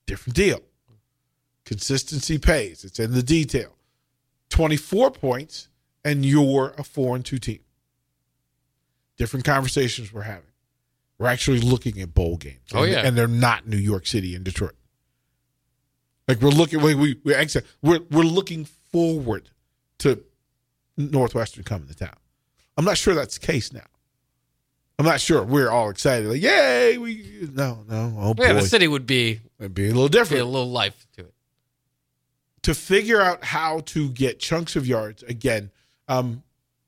Different 0.06 0.36
deal. 0.36 0.62
Consistency 1.66 2.38
pays. 2.38 2.84
It's 2.84 3.00
in 3.00 3.14
the 3.14 3.24
detail. 3.24 3.76
24 4.50 5.12
points, 5.12 5.70
and 6.06 6.26
you're 6.26 6.76
a 6.78 6.84
four 6.84 7.16
and 7.16 7.26
two 7.26 7.40
team. 7.40 7.62
Different 9.22 9.46
conversations 9.46 10.12
we're 10.12 10.24
having. 10.24 10.50
We're 11.20 11.28
actually 11.28 11.60
looking 11.60 12.02
at 12.02 12.12
bowl 12.12 12.38
games. 12.38 12.58
Oh, 12.74 12.82
And- 12.82 12.92
yeah. 12.92 13.02
And 13.06 13.16
they're 13.16 13.28
not 13.28 13.68
New 13.68 13.78
York 13.78 14.08
City 14.08 14.34
and 14.34 14.44
Detroit. 14.44 14.74
Like 16.28 16.42
we're 16.42 16.50
looking, 16.50 16.82
we, 16.82 16.96
we, 16.96 17.20
we're, 17.24 17.46
we're, 17.84 18.00
we're 18.10 18.24
looking 18.24 18.66
forward 18.66 19.52
to 20.00 20.24
Northwestern 20.98 21.64
coming 21.64 21.88
to 21.88 21.96
town. 21.96 22.16
I'm 22.76 22.84
not 22.84 22.98
sure 22.98 23.14
that's 23.14 23.38
the 23.38 23.46
case 23.46 23.72
now. 23.72 23.86
I'm 24.98 25.06
not 25.06 25.22
sure. 25.22 25.44
We're 25.44 25.70
all 25.70 25.92
excited. 25.92 26.28
Like, 26.28 26.42
yay! 26.42 26.98
We 26.98 27.48
no, 27.54 27.86
no. 27.88 28.16
Oh 28.18 28.34
boy, 28.34 28.46
Yeah, 28.46 28.54
the 28.54 28.62
city 28.64 28.88
would 28.88 29.06
be, 29.06 29.40
it'd 29.60 29.76
be 29.76 29.86
a 29.86 29.88
little 29.90 30.10
be 30.10 30.14
different 30.14 30.42
a 30.42 30.46
little 30.46 30.72
life 30.72 31.06
to 31.18 31.22
it. 31.26 31.34
to 32.64 32.74
figure 32.74 33.22
out 33.22 33.44
how 33.44 33.82
to 33.82 34.10
get 34.10 34.40
chunks 34.40 34.76
of 34.76 34.88
yards 34.88 35.22
again 35.24 35.70
um, 36.08 36.42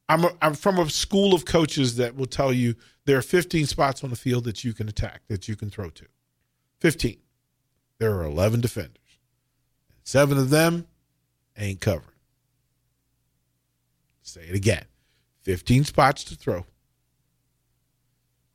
I'm, 0.09 0.25
a, 0.25 0.31
I'm 0.41 0.53
from 0.53 0.79
a 0.79 0.89
school 0.89 1.33
of 1.33 1.45
coaches 1.45 1.97
that 1.97 2.15
will 2.15 2.25
tell 2.25 2.51
you 2.51 2.75
there 3.05 3.17
are 3.17 3.21
15 3.21 3.65
spots 3.65 4.03
on 4.03 4.09
the 4.09 4.15
field 4.15 4.43
that 4.45 4.63
you 4.63 4.73
can 4.73 4.89
attack 4.89 5.21
that 5.27 5.47
you 5.47 5.55
can 5.55 5.69
throw 5.69 5.89
to 5.91 6.05
15 6.79 7.17
there 7.99 8.13
are 8.13 8.23
11 8.23 8.61
defenders 8.61 8.97
seven 10.03 10.37
of 10.37 10.49
them 10.49 10.87
ain't 11.57 11.79
covering 11.79 12.07
say 14.21 14.41
it 14.41 14.55
again 14.55 14.85
15 15.41 15.85
spots 15.85 16.23
to 16.25 16.35
throw 16.35 16.65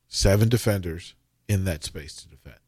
seven 0.07 0.49
defenders 0.49 1.15
in 1.47 1.65
that 1.65 1.83
space 1.83 2.15
to 2.15 2.27
defend 2.27 2.59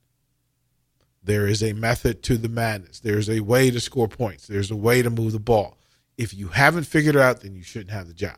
there 1.23 1.45
is 1.45 1.61
a 1.61 1.73
method 1.73 2.23
to 2.23 2.37
the 2.37 2.49
madness. 2.49 2.99
There's 2.99 3.29
a 3.29 3.41
way 3.41 3.69
to 3.69 3.79
score 3.79 4.07
points. 4.07 4.47
There's 4.47 4.71
a 4.71 4.75
way 4.75 5.01
to 5.01 5.09
move 5.09 5.33
the 5.33 5.39
ball. 5.39 5.77
If 6.17 6.33
you 6.33 6.47
haven't 6.47 6.85
figured 6.85 7.15
it 7.15 7.21
out, 7.21 7.41
then 7.41 7.55
you 7.55 7.63
shouldn't 7.63 7.91
have 7.91 8.07
the 8.07 8.13
job. 8.13 8.37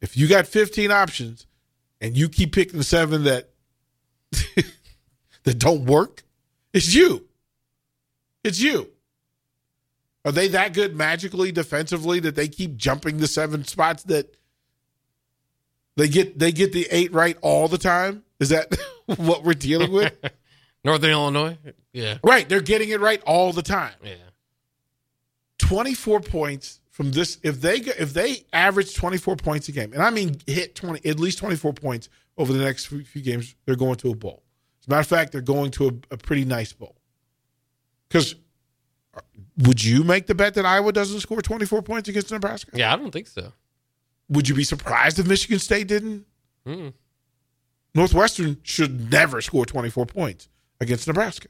If 0.00 0.16
you 0.16 0.28
got 0.28 0.46
15 0.46 0.90
options 0.90 1.46
and 2.00 2.16
you 2.16 2.28
keep 2.28 2.52
picking 2.52 2.78
the 2.78 2.84
seven 2.84 3.24
that 3.24 3.50
that 5.44 5.58
don't 5.58 5.86
work, 5.86 6.22
it's 6.72 6.94
you. 6.94 7.26
It's 8.44 8.60
you. 8.60 8.90
Are 10.24 10.32
they 10.32 10.48
that 10.48 10.74
good 10.74 10.96
magically 10.96 11.52
defensively 11.52 12.20
that 12.20 12.34
they 12.34 12.48
keep 12.48 12.76
jumping 12.76 13.18
the 13.18 13.26
seven 13.26 13.64
spots 13.64 14.02
that 14.04 14.34
they 15.96 16.08
get 16.08 16.38
they 16.38 16.52
get 16.52 16.72
the 16.72 16.86
eight 16.90 17.12
right 17.12 17.36
all 17.40 17.66
the 17.68 17.78
time? 17.78 18.24
Is 18.38 18.50
that 18.50 18.76
what 19.06 19.42
we're 19.42 19.54
dealing 19.54 19.90
with? 19.90 20.16
Northern 20.84 21.10
Illinois? 21.10 21.58
Yeah. 21.92 22.18
right, 22.22 22.48
they're 22.48 22.60
getting 22.60 22.90
it 22.90 23.00
right 23.00 23.22
all 23.24 23.52
the 23.52 23.62
time. 23.62 23.94
Yeah. 24.04 24.14
24 25.58 26.20
points 26.20 26.80
from 26.98 27.12
this 27.12 27.38
if 27.44 27.60
they 27.60 27.78
go- 27.78 27.92
if 27.96 28.12
they 28.12 28.44
average 28.52 28.92
24 28.96 29.36
points 29.36 29.68
a 29.68 29.72
game 29.72 29.92
and 29.92 30.02
i 30.02 30.10
mean 30.10 30.36
hit 30.48 30.74
20 30.74 31.08
at 31.08 31.20
least 31.20 31.38
24 31.38 31.72
points 31.72 32.08
over 32.36 32.52
the 32.52 32.58
next 32.58 32.86
few 32.86 33.22
games 33.22 33.54
they're 33.64 33.76
going 33.76 33.94
to 33.94 34.10
a 34.10 34.16
bowl. 34.16 34.42
As 34.82 34.88
a 34.88 34.90
matter 34.90 35.00
of 35.02 35.06
fact 35.06 35.30
they're 35.30 35.40
going 35.40 35.70
to 35.72 35.86
a, 35.88 36.14
a 36.14 36.16
pretty 36.16 36.44
nice 36.44 36.72
bowl. 36.72 36.96
Because 38.08 38.34
would 39.58 39.82
you 39.84 40.02
make 40.02 40.26
the 40.26 40.34
bet 40.34 40.54
that 40.54 40.66
iowa 40.66 40.92
doesn't 40.92 41.20
score 41.20 41.40
24 41.40 41.82
points 41.82 42.08
against 42.08 42.32
nebraska? 42.32 42.72
Yeah, 42.74 42.92
I 42.92 42.96
don't 42.96 43.12
think 43.12 43.28
so. 43.28 43.52
would 44.28 44.48
you 44.48 44.56
be 44.56 44.64
surprised 44.64 45.20
if 45.20 45.26
michigan 45.28 45.60
state 45.60 45.86
didn't? 45.86 46.26
Mm. 46.66 46.92
northwestern 47.94 48.58
should 48.64 49.10
never 49.10 49.40
score 49.40 49.64
24 49.64 50.04
points 50.06 50.48
against 50.80 51.06
nebraska. 51.06 51.46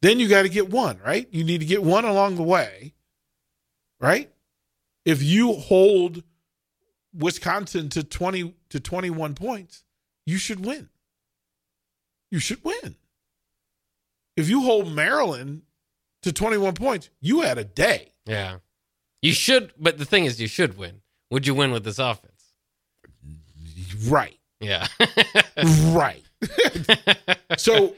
Then 0.00 0.20
you 0.20 0.28
got 0.28 0.42
to 0.42 0.48
get 0.48 0.70
one 0.70 0.98
right? 1.04 1.26
You 1.32 1.42
need 1.42 1.58
to 1.58 1.66
get 1.66 1.82
one 1.82 2.04
along 2.04 2.36
the 2.36 2.42
way 2.44 2.94
right? 4.00 4.30
If 5.04 5.22
you 5.22 5.54
hold 5.54 6.22
Wisconsin 7.14 7.88
to 7.90 8.02
20 8.02 8.54
to 8.70 8.80
21 8.80 9.34
points, 9.34 9.84
you 10.26 10.38
should 10.38 10.64
win. 10.64 10.88
You 12.30 12.38
should 12.38 12.62
win. 12.62 12.96
If 14.36 14.48
you 14.48 14.62
hold 14.62 14.92
Maryland 14.92 15.62
to 16.22 16.32
21 16.32 16.74
points, 16.74 17.10
you 17.20 17.40
had 17.40 17.58
a 17.58 17.64
day. 17.64 18.12
Yeah. 18.26 18.58
You 19.22 19.32
should, 19.32 19.72
but 19.78 19.98
the 19.98 20.04
thing 20.04 20.26
is, 20.26 20.40
you 20.40 20.46
should 20.46 20.76
win. 20.78 21.00
Would 21.30 21.46
you 21.46 21.54
win 21.54 21.70
with 21.70 21.84
this 21.84 21.98
offense? 21.98 22.52
Right. 24.06 24.38
Yeah. 24.60 24.86
Right. 25.88 26.22
so 27.56 27.96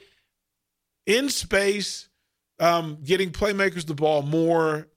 in 1.04 1.28
space, 1.28 2.09
um, 2.59 2.97
getting 3.04 3.33
playmakers 3.33 3.85
the 3.85 3.95
ball 3.95 4.23
more, 4.23 4.88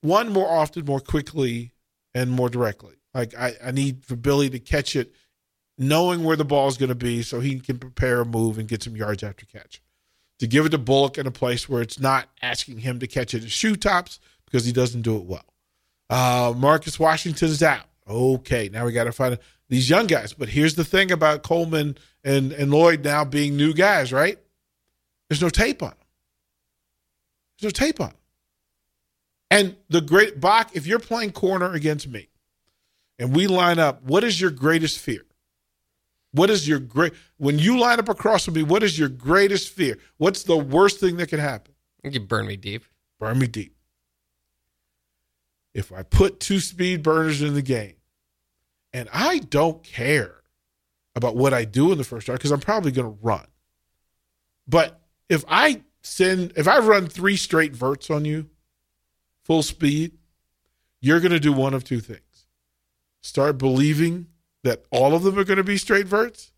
one 0.00 0.32
more 0.32 0.48
often, 0.48 0.84
more 0.84 1.00
quickly, 1.00 1.72
and 2.14 2.30
more 2.30 2.48
directly. 2.48 2.94
Like 3.14 3.34
I, 3.36 3.54
I 3.64 3.70
need 3.70 4.04
for 4.04 4.16
Billy 4.16 4.50
to 4.50 4.58
catch 4.58 4.96
it, 4.96 5.12
knowing 5.76 6.24
where 6.24 6.36
the 6.36 6.44
ball 6.44 6.68
is 6.68 6.76
going 6.76 6.90
to 6.90 6.94
be, 6.94 7.22
so 7.22 7.40
he 7.40 7.58
can 7.60 7.78
prepare 7.78 8.20
a 8.20 8.24
move 8.24 8.58
and 8.58 8.68
get 8.68 8.82
some 8.82 8.96
yards 8.96 9.22
after 9.22 9.46
catch. 9.46 9.82
To 10.38 10.46
give 10.46 10.66
it 10.66 10.68
to 10.70 10.78
Bullock 10.78 11.18
in 11.18 11.26
a 11.26 11.32
place 11.32 11.68
where 11.68 11.82
it's 11.82 11.98
not 11.98 12.28
asking 12.42 12.78
him 12.78 13.00
to 13.00 13.06
catch 13.06 13.34
it 13.34 13.42
at 13.42 13.50
shoe 13.50 13.74
tops 13.74 14.20
because 14.44 14.64
he 14.64 14.72
doesn't 14.72 15.02
do 15.02 15.16
it 15.16 15.24
well. 15.24 15.44
Uh, 16.08 16.54
Marcus 16.56 16.98
Washington 16.98 17.48
is 17.48 17.62
out. 17.62 17.84
Okay, 18.08 18.70
now 18.72 18.86
we 18.86 18.92
got 18.92 19.04
to 19.04 19.12
find 19.12 19.38
these 19.68 19.90
young 19.90 20.06
guys. 20.06 20.32
But 20.32 20.48
here's 20.48 20.74
the 20.74 20.84
thing 20.84 21.10
about 21.10 21.42
Coleman 21.42 21.98
and, 22.24 22.52
and 22.52 22.70
Lloyd 22.70 23.04
now 23.04 23.24
being 23.24 23.56
new 23.56 23.74
guys, 23.74 24.12
right? 24.12 24.38
There's 25.28 25.42
no 25.42 25.50
tape 25.50 25.82
on 25.82 25.90
them. 25.90 25.98
There's 27.60 27.74
no 27.74 27.86
tape 27.86 28.00
on 28.00 28.08
them. 28.08 28.17
And 29.50 29.76
the 29.88 30.00
great 30.00 30.40
Bach, 30.40 30.70
if 30.74 30.86
you're 30.86 30.98
playing 30.98 31.32
corner 31.32 31.72
against 31.72 32.08
me 32.08 32.28
and 33.18 33.34
we 33.34 33.46
line 33.46 33.78
up, 33.78 34.02
what 34.02 34.24
is 34.24 34.40
your 34.40 34.50
greatest 34.50 34.98
fear? 34.98 35.24
What 36.32 36.50
is 36.50 36.68
your 36.68 36.78
great 36.78 37.14
when 37.38 37.58
you 37.58 37.78
line 37.78 37.98
up 37.98 38.08
across 38.08 38.44
from 38.44 38.54
me, 38.54 38.62
what 38.62 38.82
is 38.82 38.98
your 38.98 39.08
greatest 39.08 39.70
fear? 39.70 39.98
What's 40.18 40.42
the 40.42 40.56
worst 40.56 41.00
thing 41.00 41.16
that 41.16 41.28
could 41.28 41.38
happen? 41.38 41.74
You 42.04 42.20
burn 42.20 42.46
me 42.46 42.56
deep. 42.56 42.84
Burn 43.18 43.38
me 43.38 43.46
deep. 43.46 43.74
If 45.74 45.92
I 45.92 46.02
put 46.02 46.40
two 46.40 46.60
speed 46.60 47.02
burners 47.02 47.42
in 47.42 47.54
the 47.54 47.62
game, 47.62 47.94
and 48.92 49.08
I 49.12 49.38
don't 49.38 49.82
care 49.82 50.42
about 51.14 51.36
what 51.36 51.52
I 51.52 51.64
do 51.64 51.92
in 51.92 51.98
the 51.98 52.04
first 52.04 52.26
drive 52.26 52.38
because 52.38 52.52
I'm 52.52 52.60
probably 52.60 52.90
going 52.90 53.06
to 53.06 53.18
run. 53.22 53.46
But 54.66 55.00
if 55.28 55.44
I 55.48 55.82
send, 56.02 56.52
if 56.56 56.66
I 56.68 56.78
run 56.78 57.06
three 57.06 57.36
straight 57.36 57.74
verts 57.74 58.10
on 58.10 58.24
you, 58.24 58.48
full 59.48 59.62
speed, 59.62 60.12
you're 61.00 61.20
going 61.20 61.32
to 61.32 61.40
do 61.40 61.52
one 61.52 61.74
of 61.74 61.82
two 61.82 62.00
things 62.00 62.22
start 63.20 63.58
believing 63.58 64.26
that 64.62 64.84
all 64.90 65.14
of 65.14 65.22
them 65.22 65.38
are 65.38 65.44
going 65.44 65.56
to 65.56 65.64
be 65.64 65.76
straight 65.76 66.06
verts, 66.06 66.52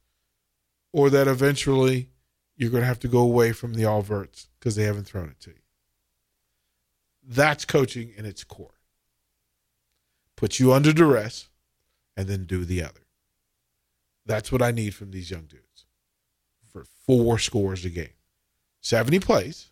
or 0.92 1.08
that 1.08 1.26
eventually 1.26 2.10
you're 2.56 2.70
going 2.70 2.82
to 2.82 2.86
have 2.86 2.98
to 2.98 3.08
go 3.08 3.20
away 3.20 3.52
from 3.52 3.74
the 3.74 3.84
all 3.84 4.02
verts 4.02 4.48
because 4.58 4.76
they 4.76 4.82
haven't 4.82 5.04
thrown 5.04 5.28
it 5.30 5.40
to 5.40 5.50
you. 5.50 5.56
That's 7.26 7.64
coaching 7.64 8.12
in 8.16 8.26
its 8.26 8.44
core. 8.44 8.74
Put 10.36 10.58
you 10.58 10.72
under 10.72 10.92
duress 10.92 11.48
and 12.16 12.28
then 12.28 12.44
do 12.44 12.64
the 12.64 12.82
other. 12.82 13.06
That's 14.26 14.50
what 14.52 14.62
I 14.62 14.70
need 14.70 14.94
from 14.94 15.12
these 15.12 15.30
young 15.30 15.44
dudes 15.44 15.86
for 16.70 16.84
four 17.06 17.38
scores 17.38 17.84
a 17.84 17.90
game. 17.90 18.08
70 18.80 19.20
plays. 19.20 19.70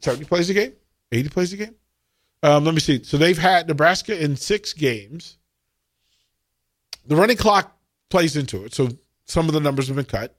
70 0.00 0.24
plays 0.26 0.50
a 0.50 0.54
game? 0.54 0.72
80 1.10 1.28
plays 1.30 1.52
a 1.52 1.56
game? 1.56 1.74
Um, 2.44 2.62
let 2.66 2.74
me 2.74 2.80
see. 2.80 3.02
So 3.02 3.16
they've 3.16 3.38
had 3.38 3.66
Nebraska 3.68 4.22
in 4.22 4.36
six 4.36 4.74
games. 4.74 5.38
The 7.06 7.16
running 7.16 7.38
clock 7.38 7.74
plays 8.10 8.36
into 8.36 8.66
it. 8.66 8.74
So 8.74 8.90
some 9.24 9.48
of 9.48 9.54
the 9.54 9.60
numbers 9.60 9.86
have 9.86 9.96
been 9.96 10.04
cut. 10.04 10.36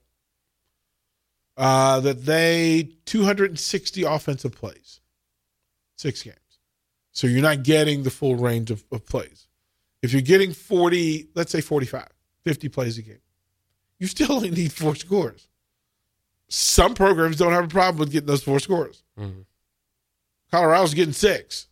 Uh, 1.56 1.98
that 2.00 2.24
they 2.24 2.90
260 3.06 4.02
offensive 4.04 4.52
plays, 4.52 5.00
six 5.96 6.22
games. 6.22 6.36
So 7.10 7.26
you're 7.26 7.42
not 7.42 7.64
getting 7.64 8.04
the 8.04 8.10
full 8.10 8.36
range 8.36 8.70
of, 8.70 8.84
of 8.92 9.04
plays. 9.04 9.48
If 10.00 10.12
you're 10.12 10.22
getting 10.22 10.52
40, 10.52 11.30
let's 11.34 11.50
say 11.50 11.60
45, 11.60 12.06
50 12.44 12.68
plays 12.68 12.98
a 12.98 13.02
game, 13.02 13.18
you 13.98 14.06
still 14.06 14.32
only 14.32 14.50
need 14.50 14.72
four 14.72 14.94
scores. 14.94 15.48
Some 16.48 16.94
programs 16.94 17.36
don't 17.36 17.52
have 17.52 17.64
a 17.64 17.68
problem 17.68 17.98
with 17.98 18.12
getting 18.12 18.28
those 18.28 18.44
four 18.44 18.60
scores. 18.60 19.02
Mm-hmm. 19.18 19.40
Colorado's 20.52 20.94
getting 20.94 21.14
six. 21.14 21.66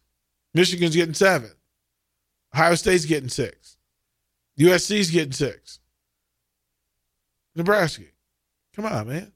Michigan's 0.55 0.95
getting 0.95 1.15
seven. 1.15 1.51
Ohio 2.55 2.77
State's 2.77 3.05
getting 3.05 3.29
six. 3.29 3.77
USC's 4.59 5.11
getting 5.11 5.33
six. 5.33 5.81
Nebraska. 7.57 8.05
Come 8.75 8.87
on, 8.87 9.09
man. 9.09 9.33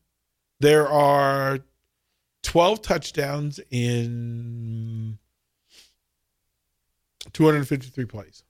There 0.60 0.88
are 0.88 1.60
12 2.44 2.82
touchdowns 2.82 3.60
in 3.70 5.18
253 7.32 8.04
plays. 8.04 8.44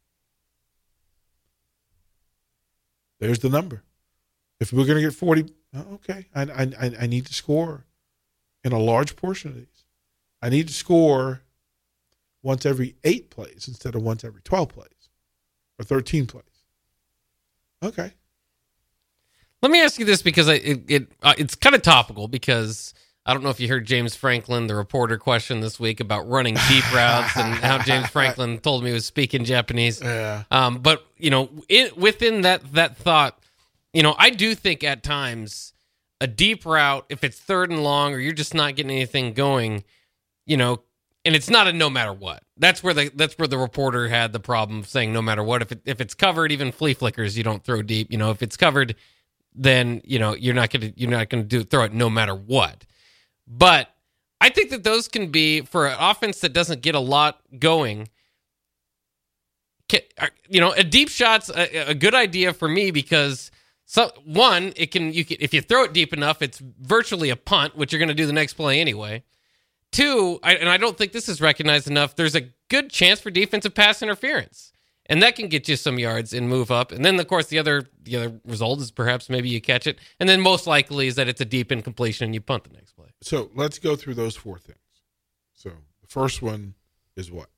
There's 3.20 3.40
the 3.40 3.48
number. 3.48 3.82
If 4.60 4.72
we're 4.72 4.86
going 4.86 4.96
to 4.96 5.08
get 5.08 5.14
40, 5.14 5.46
okay, 5.94 6.26
I, 6.34 6.42
I, 6.42 6.92
I 7.00 7.06
need 7.06 7.26
to 7.26 7.34
score 7.34 7.86
in 8.64 8.72
a 8.72 8.78
large 8.78 9.16
portion 9.16 9.50
of 9.50 9.56
these. 9.56 9.84
I 10.42 10.50
need 10.50 10.68
to 10.68 10.74
score 10.74 11.42
once 12.42 12.64
every 12.66 12.96
eight 13.04 13.30
plays 13.30 13.66
instead 13.68 13.94
of 13.94 14.02
once 14.02 14.24
every 14.24 14.42
12 14.42 14.68
plays 14.68 15.08
or 15.78 15.84
13 15.84 16.26
plays. 16.26 16.44
Okay. 17.82 18.12
Let 19.62 19.72
me 19.72 19.82
ask 19.82 19.98
you 19.98 20.04
this 20.04 20.22
because 20.22 20.48
I, 20.48 20.54
it, 20.54 20.84
it 20.88 21.12
uh, 21.22 21.34
it's 21.36 21.54
kind 21.54 21.74
of 21.74 21.82
topical 21.82 22.28
because 22.28 22.94
I 23.26 23.34
don't 23.34 23.42
know 23.42 23.50
if 23.50 23.60
you 23.60 23.68
heard 23.68 23.86
James 23.86 24.14
Franklin, 24.14 24.68
the 24.68 24.74
reporter, 24.74 25.18
question 25.18 25.60
this 25.60 25.80
week 25.80 26.00
about 26.00 26.28
running 26.28 26.56
deep 26.68 26.92
routes 26.94 27.36
and 27.36 27.54
how 27.56 27.78
James 27.82 28.08
Franklin 28.08 28.58
told 28.58 28.82
me 28.82 28.90
he 28.90 28.94
was 28.94 29.04
speaking 29.04 29.44
Japanese. 29.44 30.00
Yeah. 30.00 30.44
Um, 30.50 30.78
but 30.78 31.04
you 31.16 31.30
know, 31.30 31.50
it, 31.68 31.96
within 31.96 32.42
that 32.42 32.72
that 32.72 32.96
thought, 32.96 33.38
you 33.92 34.02
know, 34.02 34.14
I 34.16 34.30
do 34.30 34.54
think 34.54 34.84
at 34.84 35.02
times 35.02 35.72
a 36.20 36.26
deep 36.26 36.64
route, 36.64 37.04
if 37.08 37.24
it's 37.24 37.38
third 37.38 37.70
and 37.70 37.82
long 37.82 38.14
or 38.14 38.18
you're 38.18 38.32
just 38.32 38.54
not 38.54 38.76
getting 38.76 38.90
anything 38.90 39.34
going, 39.34 39.84
you 40.46 40.56
know, 40.56 40.82
and 41.28 41.36
it's 41.36 41.50
not 41.50 41.68
a 41.68 41.74
no 41.74 41.90
matter 41.90 42.10
what. 42.10 42.42
That's 42.56 42.82
where 42.82 42.94
the 42.94 43.10
that's 43.14 43.36
where 43.36 43.46
the 43.46 43.58
reporter 43.58 44.08
had 44.08 44.32
the 44.32 44.40
problem 44.40 44.82
saying 44.82 45.12
no 45.12 45.20
matter 45.20 45.42
what. 45.42 45.60
If 45.60 45.72
it, 45.72 45.82
if 45.84 46.00
it's 46.00 46.14
covered, 46.14 46.50
even 46.50 46.72
flea 46.72 46.94
flickers, 46.94 47.36
you 47.36 47.44
don't 47.44 47.62
throw 47.62 47.82
deep. 47.82 48.10
You 48.10 48.16
know, 48.16 48.30
if 48.30 48.40
it's 48.42 48.56
covered, 48.56 48.94
then 49.54 50.00
you 50.04 50.18
know 50.18 50.34
you're 50.34 50.54
not 50.54 50.70
gonna 50.70 50.90
you're 50.96 51.10
not 51.10 51.28
gonna 51.28 51.42
do 51.42 51.64
throw 51.64 51.84
it 51.84 51.92
no 51.92 52.08
matter 52.08 52.34
what. 52.34 52.86
But 53.46 53.90
I 54.40 54.48
think 54.48 54.70
that 54.70 54.84
those 54.84 55.06
can 55.06 55.30
be 55.30 55.60
for 55.60 55.86
an 55.88 55.98
offense 56.00 56.40
that 56.40 56.54
doesn't 56.54 56.80
get 56.80 56.94
a 56.94 57.00
lot 57.00 57.42
going. 57.58 58.08
Uh, 59.92 60.28
you 60.48 60.62
know, 60.62 60.72
a 60.72 60.82
deep 60.82 61.10
shot's 61.10 61.50
a, 61.50 61.90
a 61.90 61.94
good 61.94 62.14
idea 62.14 62.54
for 62.54 62.68
me 62.68 62.90
because 62.90 63.50
so 63.84 64.10
one, 64.24 64.72
it 64.76 64.92
can 64.92 65.12
you 65.12 65.26
can 65.26 65.36
if 65.40 65.52
you 65.52 65.60
throw 65.60 65.84
it 65.84 65.92
deep 65.92 66.14
enough, 66.14 66.40
it's 66.40 66.58
virtually 66.58 67.28
a 67.28 67.36
punt, 67.36 67.76
which 67.76 67.92
you're 67.92 67.98
going 67.98 68.08
to 68.08 68.14
do 68.14 68.24
the 68.24 68.32
next 68.32 68.54
play 68.54 68.80
anyway. 68.80 69.24
Two, 69.92 70.38
I, 70.42 70.54
and 70.54 70.68
I 70.68 70.76
don't 70.76 70.96
think 70.98 71.12
this 71.12 71.28
is 71.28 71.40
recognized 71.40 71.88
enough. 71.88 72.14
There's 72.14 72.34
a 72.34 72.50
good 72.68 72.90
chance 72.90 73.20
for 73.20 73.30
defensive 73.30 73.74
pass 73.74 74.02
interference, 74.02 74.72
and 75.06 75.22
that 75.22 75.34
can 75.34 75.48
get 75.48 75.68
you 75.68 75.76
some 75.76 75.98
yards 75.98 76.32
and 76.34 76.48
move 76.48 76.70
up. 76.70 76.92
And 76.92 77.04
then, 77.04 77.18
of 77.18 77.26
course, 77.26 77.46
the 77.46 77.58
other 77.58 77.88
the 78.02 78.16
other 78.16 78.40
result 78.44 78.80
is 78.80 78.90
perhaps 78.90 79.30
maybe 79.30 79.48
you 79.48 79.60
catch 79.60 79.86
it, 79.86 79.98
and 80.20 80.28
then 80.28 80.40
most 80.40 80.66
likely 80.66 81.06
is 81.06 81.14
that 81.14 81.28
it's 81.28 81.40
a 81.40 81.46
deep 81.46 81.72
incompletion 81.72 82.26
and 82.26 82.34
you 82.34 82.40
punt 82.40 82.64
the 82.64 82.70
next 82.74 82.92
play. 82.92 83.08
So 83.22 83.50
let's 83.54 83.78
go 83.78 83.96
through 83.96 84.14
those 84.14 84.36
four 84.36 84.58
things. 84.58 84.78
So 85.54 85.70
the 85.70 86.06
first 86.06 86.42
one 86.42 86.74
is 87.16 87.32
what 87.32 87.48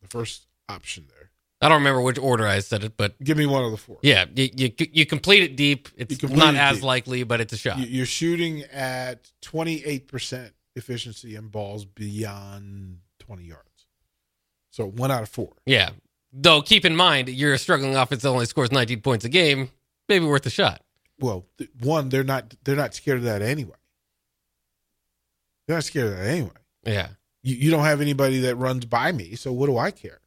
the 0.00 0.08
first 0.08 0.46
option 0.68 1.06
there. 1.14 1.30
I 1.60 1.68
don't 1.68 1.78
remember 1.78 2.02
which 2.02 2.18
order 2.18 2.46
I 2.46 2.58
said 2.60 2.84
it, 2.84 2.96
but 2.96 3.22
give 3.22 3.38
me 3.38 3.46
one 3.46 3.64
of 3.64 3.70
the 3.70 3.76
four. 3.76 3.98
Yeah, 4.02 4.24
you 4.34 4.50
you, 4.54 4.70
you 4.78 5.06
complete 5.06 5.42
it 5.42 5.56
deep. 5.56 5.88
It's 5.96 6.22
not 6.22 6.54
as 6.54 6.78
deep. 6.78 6.84
likely, 6.84 7.22
but 7.24 7.40
it's 7.40 7.52
a 7.52 7.56
shot. 7.56 7.78
You're 7.78 8.06
shooting 8.06 8.62
at 8.72 9.30
28 9.42 10.08
percent 10.08 10.52
efficiency 10.76 11.36
in 11.36 11.48
balls 11.48 11.84
beyond 11.84 12.98
20 13.20 13.44
yards. 13.44 13.86
So 14.70 14.86
one 14.86 15.10
out 15.10 15.22
of 15.22 15.28
four. 15.28 15.52
Yeah. 15.66 15.90
Though 16.32 16.62
keep 16.62 16.84
in 16.84 16.96
mind, 16.96 17.28
you're 17.28 17.54
a 17.54 17.58
struggling 17.58 17.96
offense 17.96 18.22
that 18.22 18.28
only 18.28 18.46
scores 18.46 18.72
19 18.72 19.00
points 19.02 19.24
a 19.24 19.28
game. 19.28 19.70
Maybe 20.08 20.26
worth 20.26 20.46
a 20.46 20.50
shot. 20.50 20.82
Well, 21.20 21.46
one, 21.80 22.08
they're 22.08 22.24
not 22.24 22.54
they're 22.64 22.76
not 22.76 22.94
scared 22.94 23.18
of 23.18 23.24
that 23.24 23.40
anyway. 23.40 23.76
They're 25.66 25.76
not 25.76 25.84
scared 25.84 26.12
of 26.12 26.18
that 26.18 26.26
anyway. 26.26 26.50
Yeah. 26.84 27.08
You, 27.42 27.56
you 27.56 27.70
don't 27.70 27.84
have 27.84 28.00
anybody 28.00 28.40
that 28.40 28.56
runs 28.56 28.84
by 28.84 29.12
me, 29.12 29.36
so 29.36 29.52
what 29.52 29.66
do 29.66 29.78
I 29.78 29.90
care? 29.90 30.20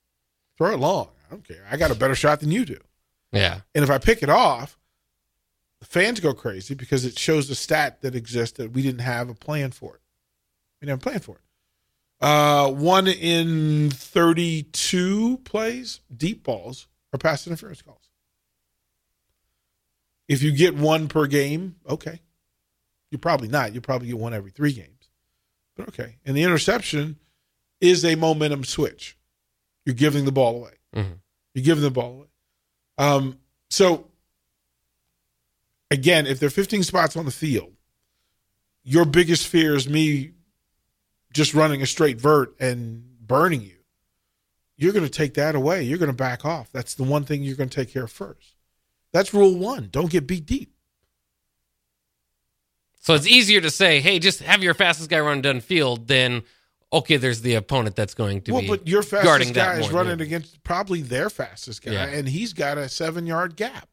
Throw 0.57 0.73
it 0.73 0.79
long. 0.79 1.09
I 1.27 1.31
don't 1.31 1.45
care. 1.45 1.65
I 1.69 1.77
got 1.77 1.91
a 1.91 1.95
better 1.95 2.15
shot 2.15 2.39
than 2.39 2.51
you 2.51 2.63
do. 2.65 2.79
Yeah. 3.31 3.61
And 3.75 3.83
if 3.83 3.89
I 3.89 3.97
pick 3.97 4.23
it 4.23 4.29
off, 4.29 4.79
the 5.79 5.85
fans 5.85 6.19
go 6.19 6.33
crazy 6.33 6.73
because 6.73 7.05
it 7.05 7.19
shows 7.19 7.49
a 7.49 7.55
stat 7.55 8.01
that 8.01 8.15
exists 8.15 8.57
that 8.57 8.71
we 8.71 8.81
didn't 8.81 9.01
have 9.01 9.29
a 9.29 9.35
plan 9.35 9.71
for 9.71 9.95
it. 9.95 10.01
We 10.79 10.85
didn't 10.85 11.01
have 11.03 11.07
a 11.07 11.09
plan 11.09 11.19
for 11.19 11.35
it. 11.35 11.41
Uh, 12.19 12.71
one 12.71 13.07
in 13.07 13.91
32 13.91 15.41
plays, 15.43 16.01
deep 16.15 16.43
balls, 16.43 16.87
are 17.13 17.19
pass 17.19 17.45
interference 17.45 17.81
calls. 17.81 18.09
If 20.27 20.43
you 20.43 20.51
get 20.51 20.75
one 20.75 21.07
per 21.07 21.27
game, 21.27 21.75
okay. 21.87 22.21
You're 23.11 23.19
probably 23.19 23.47
not. 23.47 23.73
You'll 23.73 23.83
probably 23.83 24.07
get 24.07 24.17
one 24.17 24.33
every 24.33 24.51
three 24.51 24.73
games. 24.73 25.09
But 25.75 25.89
okay. 25.89 26.17
And 26.25 26.35
the 26.35 26.43
interception 26.43 27.17
is 27.79 28.03
a 28.03 28.15
momentum 28.15 28.63
switch. 28.63 29.17
You're 29.85 29.95
giving 29.95 30.25
the 30.25 30.31
ball 30.31 30.57
away. 30.57 30.73
Mm-hmm. 30.95 31.13
You're 31.53 31.65
giving 31.65 31.83
the 31.83 31.91
ball 31.91 32.11
away. 32.11 32.27
Um, 32.97 33.39
so, 33.69 34.07
again, 35.91 36.25
if 36.27 36.39
there 36.39 36.47
are 36.47 36.51
15 36.51 36.83
spots 36.83 37.15
on 37.15 37.25
the 37.25 37.31
field, 37.31 37.73
your 38.83 39.05
biggest 39.05 39.47
fear 39.47 39.75
is 39.75 39.87
me 39.87 40.31
just 41.37 41.53
running 41.53 41.81
a 41.81 41.85
straight 41.85 42.19
vert 42.19 42.55
and 42.59 43.03
burning 43.21 43.61
you. 43.61 43.75
you're 44.75 44.91
going 44.93 45.05
to 45.05 45.09
take 45.11 45.35
that 45.35 45.55
away. 45.55 45.83
You're 45.83 45.97
going 45.99 46.07
to 46.11 46.13
back 46.15 46.43
off. 46.45 46.69
That's 46.71 46.95
the 46.95 47.03
one 47.03 47.23
thing 47.23 47.43
you're 47.43 47.55
going 47.55 47.69
to 47.69 47.75
take 47.75 47.93
care 47.93 48.05
of 48.05 48.11
first. 48.11 48.55
That's 49.13 49.33
rule 49.33 49.55
one. 49.55 49.89
Don't 49.91 50.09
get 50.09 50.27
beat 50.27 50.45
deep. 50.45 50.73
So 52.99 53.13
it's 53.13 53.27
easier 53.27 53.61
to 53.61 53.69
say, 53.69 54.01
hey, 54.01 54.19
just 54.19 54.41
have 54.41 54.61
your 54.63 54.73
fastest 54.73 55.09
guy 55.09 55.19
run 55.19 55.41
down 55.41 55.61
field 55.61 56.07
than 56.07 56.43
okay, 56.91 57.17
there's 57.17 57.41
the 57.41 57.53
opponent 57.55 57.95
that's 57.95 58.13
going 58.13 58.41
to 58.41 58.51
well, 58.51 58.61
be 58.61 58.67
but 58.67 58.87
your 58.87 59.03
fastest 59.03 59.53
guy 59.53 59.79
is 59.79 59.91
running 59.91 60.19
yeah. 60.19 60.25
against 60.25 60.63
probably 60.63 61.01
their 61.01 61.29
fastest 61.29 61.83
guy, 61.83 61.91
Yeah. 61.91 62.05
and 62.05 62.27
he's 62.27 62.53
got 62.53 62.77
a 62.77 62.89
seven 62.89 63.25
yard 63.25 63.55
gap. 63.55 63.89